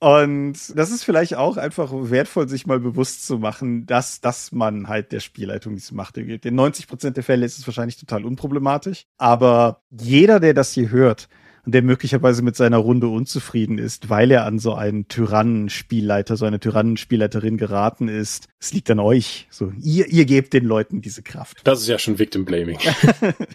[0.00, 4.86] Und das ist vielleicht auch einfach wertvoll, sich mal bewusst zu machen, dass, dass man
[4.86, 6.46] halt der Spielleitung diese Macht gibt.
[6.46, 9.06] In 90 Prozent der Fälle ist es wahrscheinlich total unproblematisch.
[9.16, 11.28] Aber jeder, der das hier hört,
[11.72, 16.60] der möglicherweise mit seiner Runde unzufrieden ist, weil er an so einen Tyrannenspielleiter, so eine
[16.60, 18.48] Tyrannenspielleiterin geraten ist.
[18.58, 19.46] Es liegt an euch.
[19.50, 21.60] So, ihr, ihr gebt den Leuten diese Kraft.
[21.64, 22.78] Das ist ja schon Victim Blaming.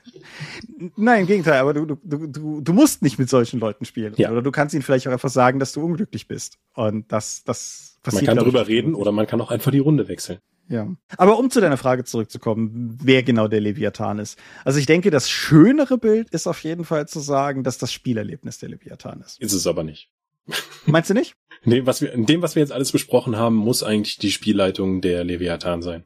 [0.95, 4.13] Nein, im Gegenteil, aber du, du, du, du musst nicht mit solchen Leuten spielen.
[4.17, 4.31] Ja.
[4.31, 6.59] Oder du kannst ihnen vielleicht auch einfach sagen, dass du unglücklich bist.
[6.73, 8.27] Und das, das passiert.
[8.27, 10.39] Man kann drüber reden oder man kann auch einfach die Runde wechseln.
[10.69, 10.87] Ja.
[11.17, 14.39] Aber um zu deiner Frage zurückzukommen, wer genau der Leviathan ist.
[14.63, 18.59] Also ich denke, das schönere Bild ist auf jeden Fall zu sagen, dass das Spielerlebnis
[18.59, 19.39] der Leviathan ist.
[19.39, 20.09] Ist es aber nicht.
[20.85, 21.35] Meinst du nicht?
[21.65, 25.01] nee, was wir, in dem, was wir jetzt alles besprochen haben, muss eigentlich die Spielleitung
[25.01, 26.05] der Leviathan sein.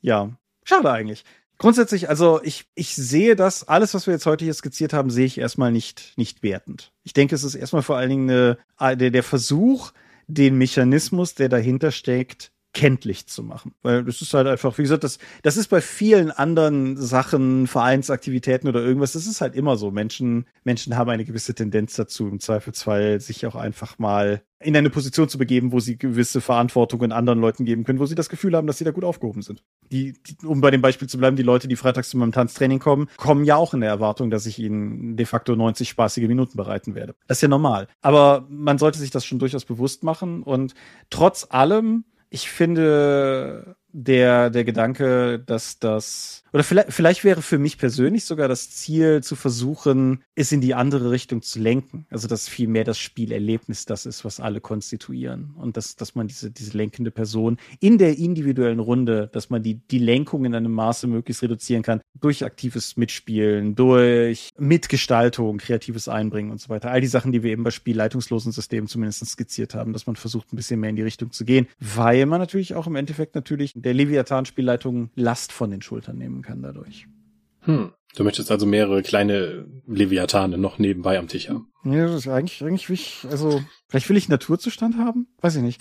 [0.00, 0.36] Ja.
[0.64, 1.24] Schade eigentlich.
[1.58, 5.26] Grundsätzlich, also ich, ich sehe das, alles, was wir jetzt heute hier skizziert haben, sehe
[5.26, 6.92] ich erstmal nicht, nicht wertend.
[7.04, 9.92] Ich denke, es ist erstmal vor allen Dingen eine, der, der Versuch,
[10.26, 13.72] den Mechanismus, der dahinter steckt, kenntlich zu machen.
[13.82, 18.68] Weil das ist halt einfach, wie gesagt, das, das ist bei vielen anderen Sachen, Vereinsaktivitäten
[18.68, 19.90] oder irgendwas, das ist halt immer so.
[19.90, 24.90] Menschen, Menschen haben eine gewisse Tendenz dazu, im Zweifelsfall sich auch einfach mal in eine
[24.90, 28.56] Position zu begeben, wo sie gewisse Verantwortungen anderen Leuten geben können, wo sie das Gefühl
[28.56, 29.62] haben, dass sie da gut aufgehoben sind.
[29.92, 32.78] Die, die, um bei dem Beispiel zu bleiben, die Leute, die freitags zu meinem Tanztraining
[32.78, 36.56] kommen, kommen ja auch in der Erwartung, dass ich ihnen de facto 90 spaßige Minuten
[36.56, 37.14] bereiten werde.
[37.26, 37.88] Das ist ja normal.
[38.00, 40.74] Aber man sollte sich das schon durchaus bewusst machen und
[41.10, 42.04] trotz allem
[42.34, 48.46] ich finde der, der Gedanke, dass das oder vielleicht, vielleicht wäre für mich persönlich sogar
[48.46, 52.06] das Ziel zu versuchen, es in die andere Richtung zu lenken.
[52.10, 55.52] Also dass viel mehr das Spielerlebnis das ist, was alle konstituieren.
[55.56, 59.80] Und dass, dass man diese, diese lenkende Person in der individuellen Runde, dass man die,
[59.90, 66.52] die Lenkung in einem Maße möglichst reduzieren kann, durch aktives Mitspielen, durch Mitgestaltung, kreatives Einbringen
[66.52, 66.92] und so weiter.
[66.92, 70.52] All die Sachen, die wir eben bei spielleitungslosen Systemen zumindest skizziert haben, dass man versucht,
[70.52, 73.72] ein bisschen mehr in die Richtung zu gehen, weil man natürlich auch im Endeffekt natürlich
[73.74, 77.06] der Leviathan-Spielleitung Last von den Schultern nehmen kann dadurch.
[77.60, 77.92] Hm.
[78.16, 81.72] Du möchtest also mehrere kleine Leviathane noch nebenbei am Tisch haben.
[81.84, 85.26] Ja, das ist eigentlich, eigentlich will ich, also, vielleicht will ich Naturzustand haben?
[85.40, 85.80] Weiß ich nicht.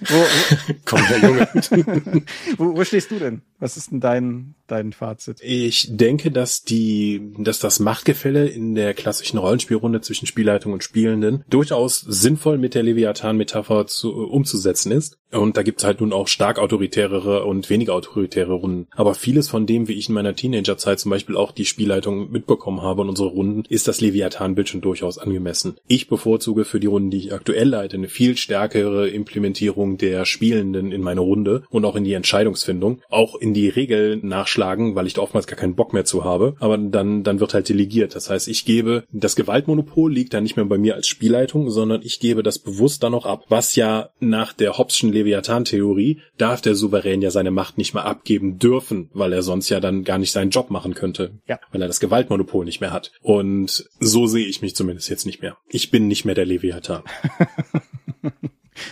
[0.00, 1.48] Wo, wo, Komm, der Junge.
[2.56, 3.42] wo, wo stehst du denn?
[3.58, 5.38] Was ist denn dein, dein Fazit?
[5.42, 11.44] Ich denke, dass die, dass das Machtgefälle in der klassischen Rollenspielrunde zwischen Spielleitung und Spielenden
[11.50, 15.18] durchaus sinnvoll mit der Leviathan-Metapher zu, umzusetzen ist.
[15.30, 18.88] Und da gibt's halt nun auch stark autoritärere und weniger autoritäre Runden.
[18.92, 22.80] Aber vieles von dem, wie ich in meiner Teenagerzeit zum Beispiel auch die Spielleitung mitbekommen
[22.80, 25.76] habe in unsere Runden, ist das Leviathan-Bild schon durchaus angemessen.
[25.86, 30.92] Ich bevorzuge für die Runden, die ich aktuell leite, eine viel stärkere Implementierung der Spielenden
[30.92, 35.14] in meine Runde und auch in die Entscheidungsfindung, auch in die Regeln nachschlagen, weil ich
[35.14, 36.56] da oftmals gar keinen Bock mehr zu habe.
[36.60, 38.14] Aber dann, dann wird halt delegiert.
[38.14, 42.02] Das heißt, ich gebe, das Gewaltmonopol liegt dann nicht mehr bei mir als Spielleitung, sondern
[42.02, 46.74] ich gebe das bewusst dann noch ab, was ja nach der Hobbes'schen Leviathan-Theorie darf der
[46.74, 50.32] Souverän ja seine Macht nicht mehr abgeben dürfen, weil er sonst ja dann gar nicht
[50.32, 51.32] seinen Job machen könnte.
[51.46, 51.58] Ja.
[51.72, 53.12] Weil er das Gewaltmonopol nicht mehr hat.
[53.22, 55.56] Und so sehe ich mich zumindest jetzt nicht mehr.
[55.68, 57.02] Ich bin nicht mehr der Leviathan.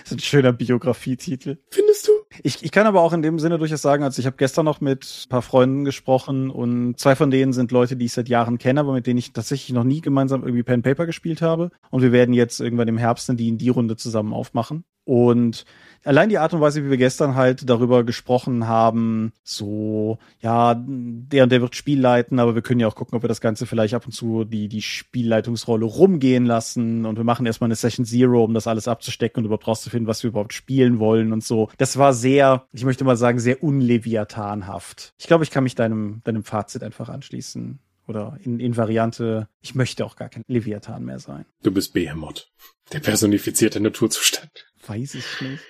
[0.03, 1.59] Das ist ein schöner Biografietitel.
[1.71, 2.13] Findest du?
[2.43, 4.81] Ich, ich kann aber auch in dem Sinne durchaus sagen, also ich habe gestern noch
[4.81, 8.59] mit ein paar Freunden gesprochen und zwei von denen sind Leute, die ich seit Jahren
[8.59, 11.71] kenne, aber mit denen ich tatsächlich noch nie gemeinsam irgendwie Pen Paper gespielt habe.
[11.91, 14.85] Und wir werden jetzt irgendwann im Herbst in die in die Runde zusammen aufmachen.
[15.09, 15.65] Und
[16.05, 21.45] allein die Art und Weise, wie wir gestern halt darüber gesprochen haben, so, ja, der
[21.45, 23.65] und der wird Spiel leiten, aber wir können ja auch gucken, ob wir das Ganze
[23.65, 28.05] vielleicht ab und zu die, die Spielleitungsrolle rumgehen lassen und wir machen erstmal eine Session
[28.05, 31.71] Zero, um das alles abzustecken und überhaupt rauszufinden, was wir überhaupt spielen wollen und so.
[31.79, 35.15] Das war sehr, ich möchte mal sagen, sehr unleviathanhaft.
[35.17, 37.79] Ich glaube, ich kann mich deinem, deinem Fazit einfach anschließen.
[38.09, 41.45] Oder in, in Variante, ich möchte auch gar kein Leviathan mehr sein.
[41.63, 42.51] Du bist Behemoth.
[42.93, 44.67] Der personifizierte Naturzustand.
[44.87, 45.63] Weiß ich nicht.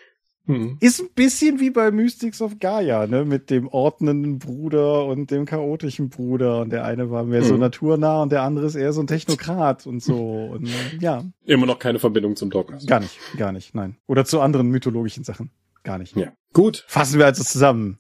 [0.47, 0.79] Hm.
[0.81, 3.25] Ist ein bisschen wie bei Mystics of Gaia, ne?
[3.27, 6.63] Mit dem ordnenden Bruder und dem chaotischen Bruder.
[6.63, 7.61] Und der eine war mehr so Mhm.
[7.61, 10.17] naturnah und der andere ist eher so ein Technokrat und so.
[10.53, 10.71] Und äh,
[11.01, 12.87] ja, Immer noch keine Verbindung zum Dogmas.
[12.87, 13.97] gar nicht, gar nicht, nein.
[14.07, 15.51] Oder zu anderen mythologischen Sachen.
[15.83, 16.17] Gar nicht.
[16.17, 16.33] Ja.
[16.55, 16.85] Gut.
[16.89, 17.99] Fassen wir also zusammen.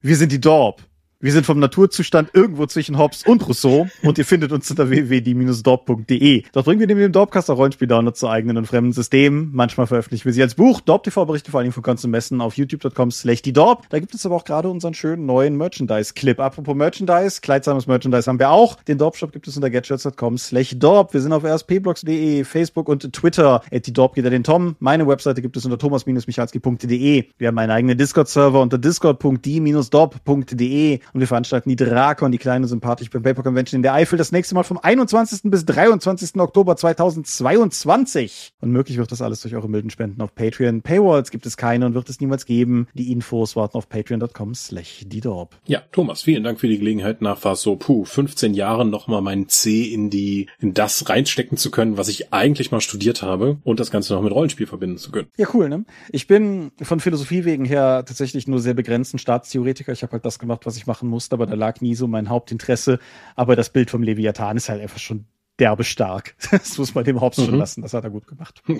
[0.00, 0.82] Wir sind die Dorp.
[1.20, 6.44] Wir sind vom Naturzustand irgendwo zwischen Hobbes und Rousseau und ihr findet uns unter www.die-dorp.de.
[6.52, 9.50] Dort bringen wir neben dem Dorpcast auch Rollenspiel-Downloads zu eigenen und fremden Systemen.
[9.52, 10.80] Manchmal veröffentlichen wir sie als Buch.
[10.80, 13.88] Dorp TV berichte vor allem von Konstanten Messen auf youtube.com slash die Dorp.
[13.88, 16.38] Da gibt es aber auch gerade unseren schönen neuen Merchandise-Clip.
[16.38, 18.76] Apropos Merchandise, kleidsames Merchandise haben wir auch.
[18.84, 21.14] Den Dorp-Shop gibt es unter getshirts.com slash Dorp.
[21.14, 23.60] Wir sind auf rspblogs.de, Facebook und Twitter.
[23.72, 24.76] At die Dorp geht er den Tom.
[24.78, 27.24] Meine Webseite gibt es unter thomas-michalski.de.
[27.38, 33.10] Wir haben einen eigenen Discord-Server unter discord.die-dorp.de und wir veranstalten die Drakon, die kleine sympathische
[33.10, 35.50] Paper Convention in der Eifel, das nächste Mal vom 21.
[35.50, 36.36] bis 23.
[36.36, 38.52] Oktober 2022.
[38.60, 40.82] Und möglich wird das alles durch eure milden Spenden auf Patreon.
[40.82, 42.88] Paywalls gibt es keine und wird es niemals geben.
[42.94, 45.56] Die Infos warten auf patreon.com slash die Dorp.
[45.66, 49.48] Ja, Thomas, vielen Dank für die Gelegenheit, nach fast so, puh, 15 Jahren nochmal meinen
[49.48, 53.80] C in die, in das reinstecken zu können, was ich eigentlich mal studiert habe und
[53.80, 55.28] das Ganze noch mit Rollenspiel verbinden zu können.
[55.36, 55.84] Ja, cool, ne?
[56.10, 59.92] Ich bin von Philosophie wegen her tatsächlich nur sehr begrenzt ein Staatstheoretiker.
[59.92, 62.28] Ich habe halt das gemacht, was ich machen musste, aber da lag nie so mein
[62.28, 62.98] Hauptinteresse.
[63.36, 65.26] Aber das Bild vom Leviathan ist halt einfach schon
[65.58, 66.34] derbe stark.
[66.50, 67.58] Das muss man dem schon Mhm.
[67.58, 67.82] lassen.
[67.82, 68.62] Das hat er gut gemacht.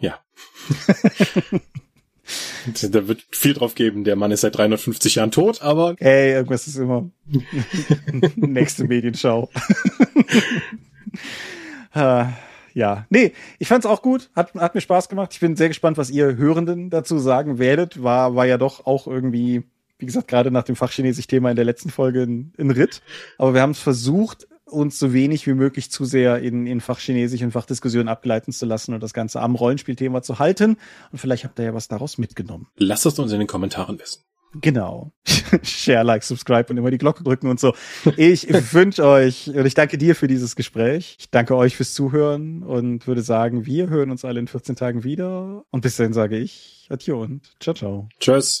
[0.00, 0.18] Ja.
[2.90, 4.02] da wird viel drauf geben.
[4.02, 7.08] Der Mann ist seit 350 Jahren tot, aber Ey, irgendwas ist immer
[8.36, 9.48] nächste Medienschau.
[11.94, 12.24] Äh,
[12.74, 15.30] ja, nee, ich fand's auch gut, hat, hat mir Spaß gemacht.
[15.34, 18.02] Ich bin sehr gespannt, was ihr Hörenden dazu sagen werdet.
[18.02, 19.62] War, war ja doch auch irgendwie,
[20.02, 23.02] wie gesagt, gerade nach dem Fachchinesisch-Thema in der letzten Folge ein, ein Ritt.
[23.38, 27.40] Aber wir haben es versucht, uns so wenig wie möglich zu sehr in, in Fachchinesisch
[27.42, 30.76] und Fachdiskussionen abgleiten zu lassen und das Ganze am Rollenspielthema zu halten.
[31.12, 32.66] Und vielleicht habt ihr ja was daraus mitgenommen.
[32.76, 34.22] lasst es uns in den Kommentaren wissen.
[34.60, 35.12] Genau.
[35.62, 37.74] Share, like, subscribe und immer die Glocke drücken und so.
[38.16, 41.16] Ich wünsche euch und ich danke dir für dieses Gespräch.
[41.20, 45.04] Ich danke euch fürs Zuhören und würde sagen, wir hören uns alle in 14 Tagen
[45.04, 45.64] wieder.
[45.70, 48.08] Und bis dahin sage ich Adieu und ciao, ciao.
[48.20, 48.60] Tschüss.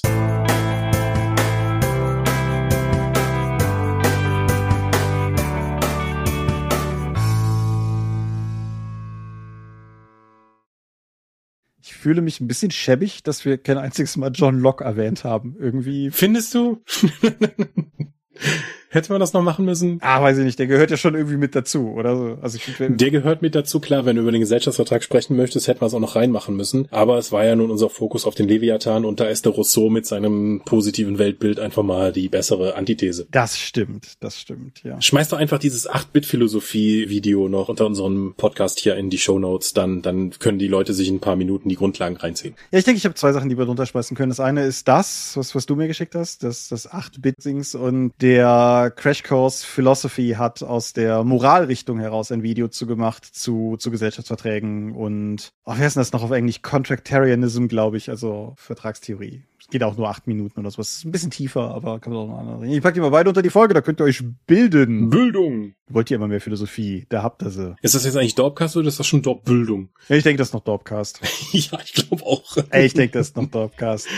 [11.82, 15.56] Ich fühle mich ein bisschen schäbig, dass wir kein einziges Mal John Locke erwähnt haben.
[15.58, 16.10] Irgendwie.
[16.12, 16.80] Findest du?
[18.92, 19.98] Hätte man das noch machen müssen?
[20.02, 22.38] Ah, weiß ich nicht, der gehört ja schon irgendwie mit dazu, oder so.
[22.42, 25.66] Also ich finde, Der gehört mit dazu, klar, wenn du über den Gesellschaftsvertrag sprechen möchtest,
[25.66, 26.88] hätten wir es auch noch reinmachen müssen.
[26.90, 29.88] Aber es war ja nun unser Fokus auf den Leviathan und da ist der Rousseau
[29.88, 33.26] mit seinem positiven Weltbild einfach mal die bessere Antithese.
[33.30, 35.00] das stimmt, das stimmt, ja.
[35.00, 40.32] Schmeiß doch einfach dieses 8-Bit-Philosophie-Video noch unter unserem Podcast hier in die Shownotes, dann, dann
[40.38, 42.56] können die Leute sich in ein paar Minuten die Grundlagen reinziehen.
[42.70, 44.28] Ja, ich denke, ich habe zwei Sachen, die wir drunter schmeißen können.
[44.28, 48.81] Das eine ist das, was, was du mir geschickt hast, das, das 8-Bit-Dings und der
[48.90, 54.92] Crash Course Philosophy hat aus der Moralrichtung heraus ein Video zu gemacht zu, zu Gesellschaftsverträgen
[54.92, 56.62] und, oh, wie heißt denn das noch auf Englisch?
[56.62, 59.44] Contractarianism, glaube ich, also Vertragstheorie.
[59.60, 60.94] Es geht auch nur acht Minuten oder sowas.
[60.94, 62.66] Ist ein bisschen tiefer, aber kann man auch noch andere.
[62.66, 65.08] Ich pack die mal weiter unter die Folge, da könnt ihr euch bilden.
[65.10, 65.74] Bildung!
[65.88, 67.06] Wollt ihr immer mehr Philosophie?
[67.08, 67.76] Da habt ihr sie.
[67.82, 69.90] Ist das jetzt eigentlich Dorpcast oder ist das schon Dorpbildung?
[70.08, 71.20] Ja, ich denke, das ist noch Dorpcast.
[71.52, 72.56] ja, ich glaube auch.
[72.72, 74.08] Ich denke, das ist noch Dorpcast.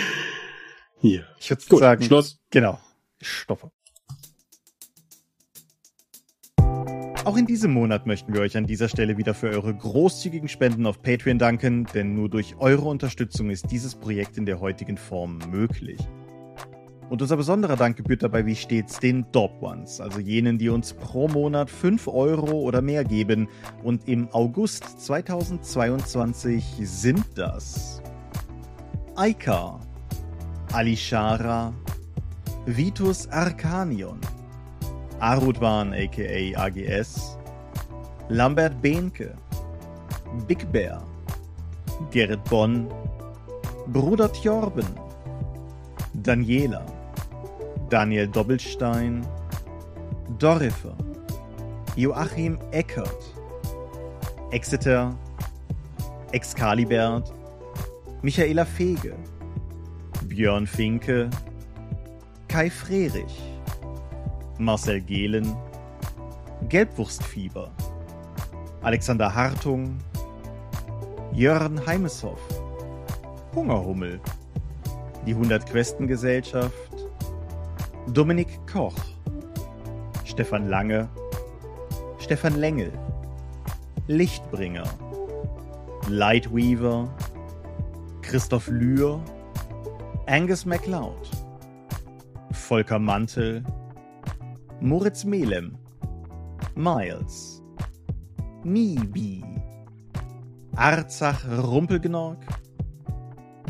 [1.00, 1.26] Hier.
[1.38, 2.40] Ich würde sagen, Schluss.
[2.50, 2.80] genau.
[3.18, 3.70] Ich stoppe.
[7.24, 10.84] Auch in diesem Monat möchten wir euch an dieser Stelle wieder für eure großzügigen Spenden
[10.84, 15.38] auf Patreon danken, denn nur durch eure Unterstützung ist dieses Projekt in der heutigen Form
[15.50, 15.98] möglich.
[17.08, 20.92] Und unser besonderer Dank gebührt dabei wie stets den Dob Ones, also jenen, die uns
[20.92, 23.48] pro Monat 5 Euro oder mehr geben.
[23.82, 28.02] Und im August 2022 sind das
[29.16, 29.80] Aika,
[30.74, 31.72] Alishara,
[32.66, 34.18] Vitus Arcanion,
[35.24, 37.38] Arudwan aka AGS,
[38.28, 39.34] Lambert Behnke,
[40.46, 41.02] Big Bear,
[42.10, 42.92] Gerrit Bonn,
[43.86, 44.84] Bruder Tjorben,
[46.22, 46.84] Daniela,
[47.88, 49.26] Daniel Doppelstein,
[50.38, 50.94] Dorifer,
[51.96, 53.24] Joachim Eckert,
[54.50, 55.16] Exeter,
[56.32, 57.32] Excalibert,
[58.20, 59.14] Michaela Fege,
[60.28, 61.30] Björn Finke,
[62.46, 63.53] Kai Frerich,
[64.59, 65.57] Marcel Gehlen,
[66.68, 67.70] Gelbwurstfieber,
[68.82, 69.98] Alexander Hartung,
[71.32, 72.40] Jörn Heimeshoff,
[73.55, 74.20] Hungerhummel,
[75.26, 76.72] die 100 Questen Gesellschaft,
[78.12, 78.94] Dominik Koch,
[80.24, 81.09] Stefan Lange,
[82.18, 82.92] Stefan Lengel,
[84.07, 84.84] Lichtbringer,
[86.09, 87.09] Lightweaver,
[88.22, 89.20] Christoph Lühr,
[90.26, 91.30] Angus MacLeod,
[92.52, 93.64] Volker Mantel,
[94.80, 95.76] Moritz Melem,
[96.74, 97.62] Miles,
[98.64, 99.42] Mibi,
[100.76, 102.38] Arzach Rumpelgnorg,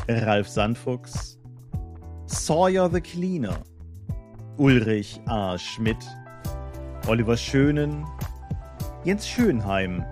[0.09, 1.39] Ralf Sandfuchs,
[2.27, 3.63] Sawyer the Cleaner,
[4.57, 5.59] Ulrich A.
[5.59, 6.05] Schmidt,
[7.07, 8.07] Oliver Schönen,
[9.05, 10.05] Jens Schönheim,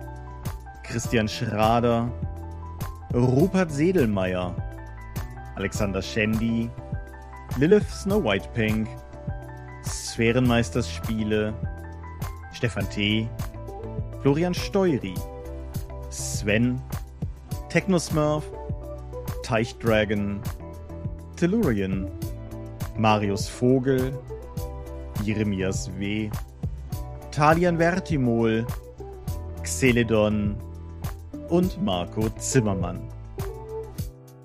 [0.83, 2.11] Christian Schrader,
[3.13, 4.55] Rupert Sedelmeier,
[5.55, 6.69] Alexander Schendi,
[7.57, 8.87] Lilith Snow White Pink,
[9.83, 11.53] Sphärenmeisters Spiele,
[12.53, 13.27] Stefan T.,
[14.21, 15.13] Florian Steury,
[16.09, 16.81] Sven,
[17.69, 18.45] Technosmurf,
[19.43, 20.41] Teichdragon,
[21.35, 22.09] Tellurian,
[22.97, 24.13] Marius Vogel,
[25.23, 26.29] Jeremias W.,
[27.31, 28.65] Talian Vertimol,
[29.63, 30.55] Xeledon
[31.49, 33.12] und Marco Zimmermann.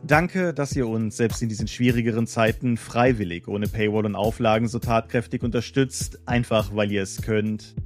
[0.09, 4.79] Danke, dass ihr uns selbst in diesen schwierigeren Zeiten freiwillig, ohne Paywall und Auflagen so
[4.79, 7.77] tatkräftig unterstützt, einfach weil ihr es könnt.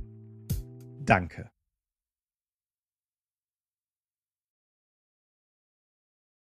[1.01, 1.52] Danke.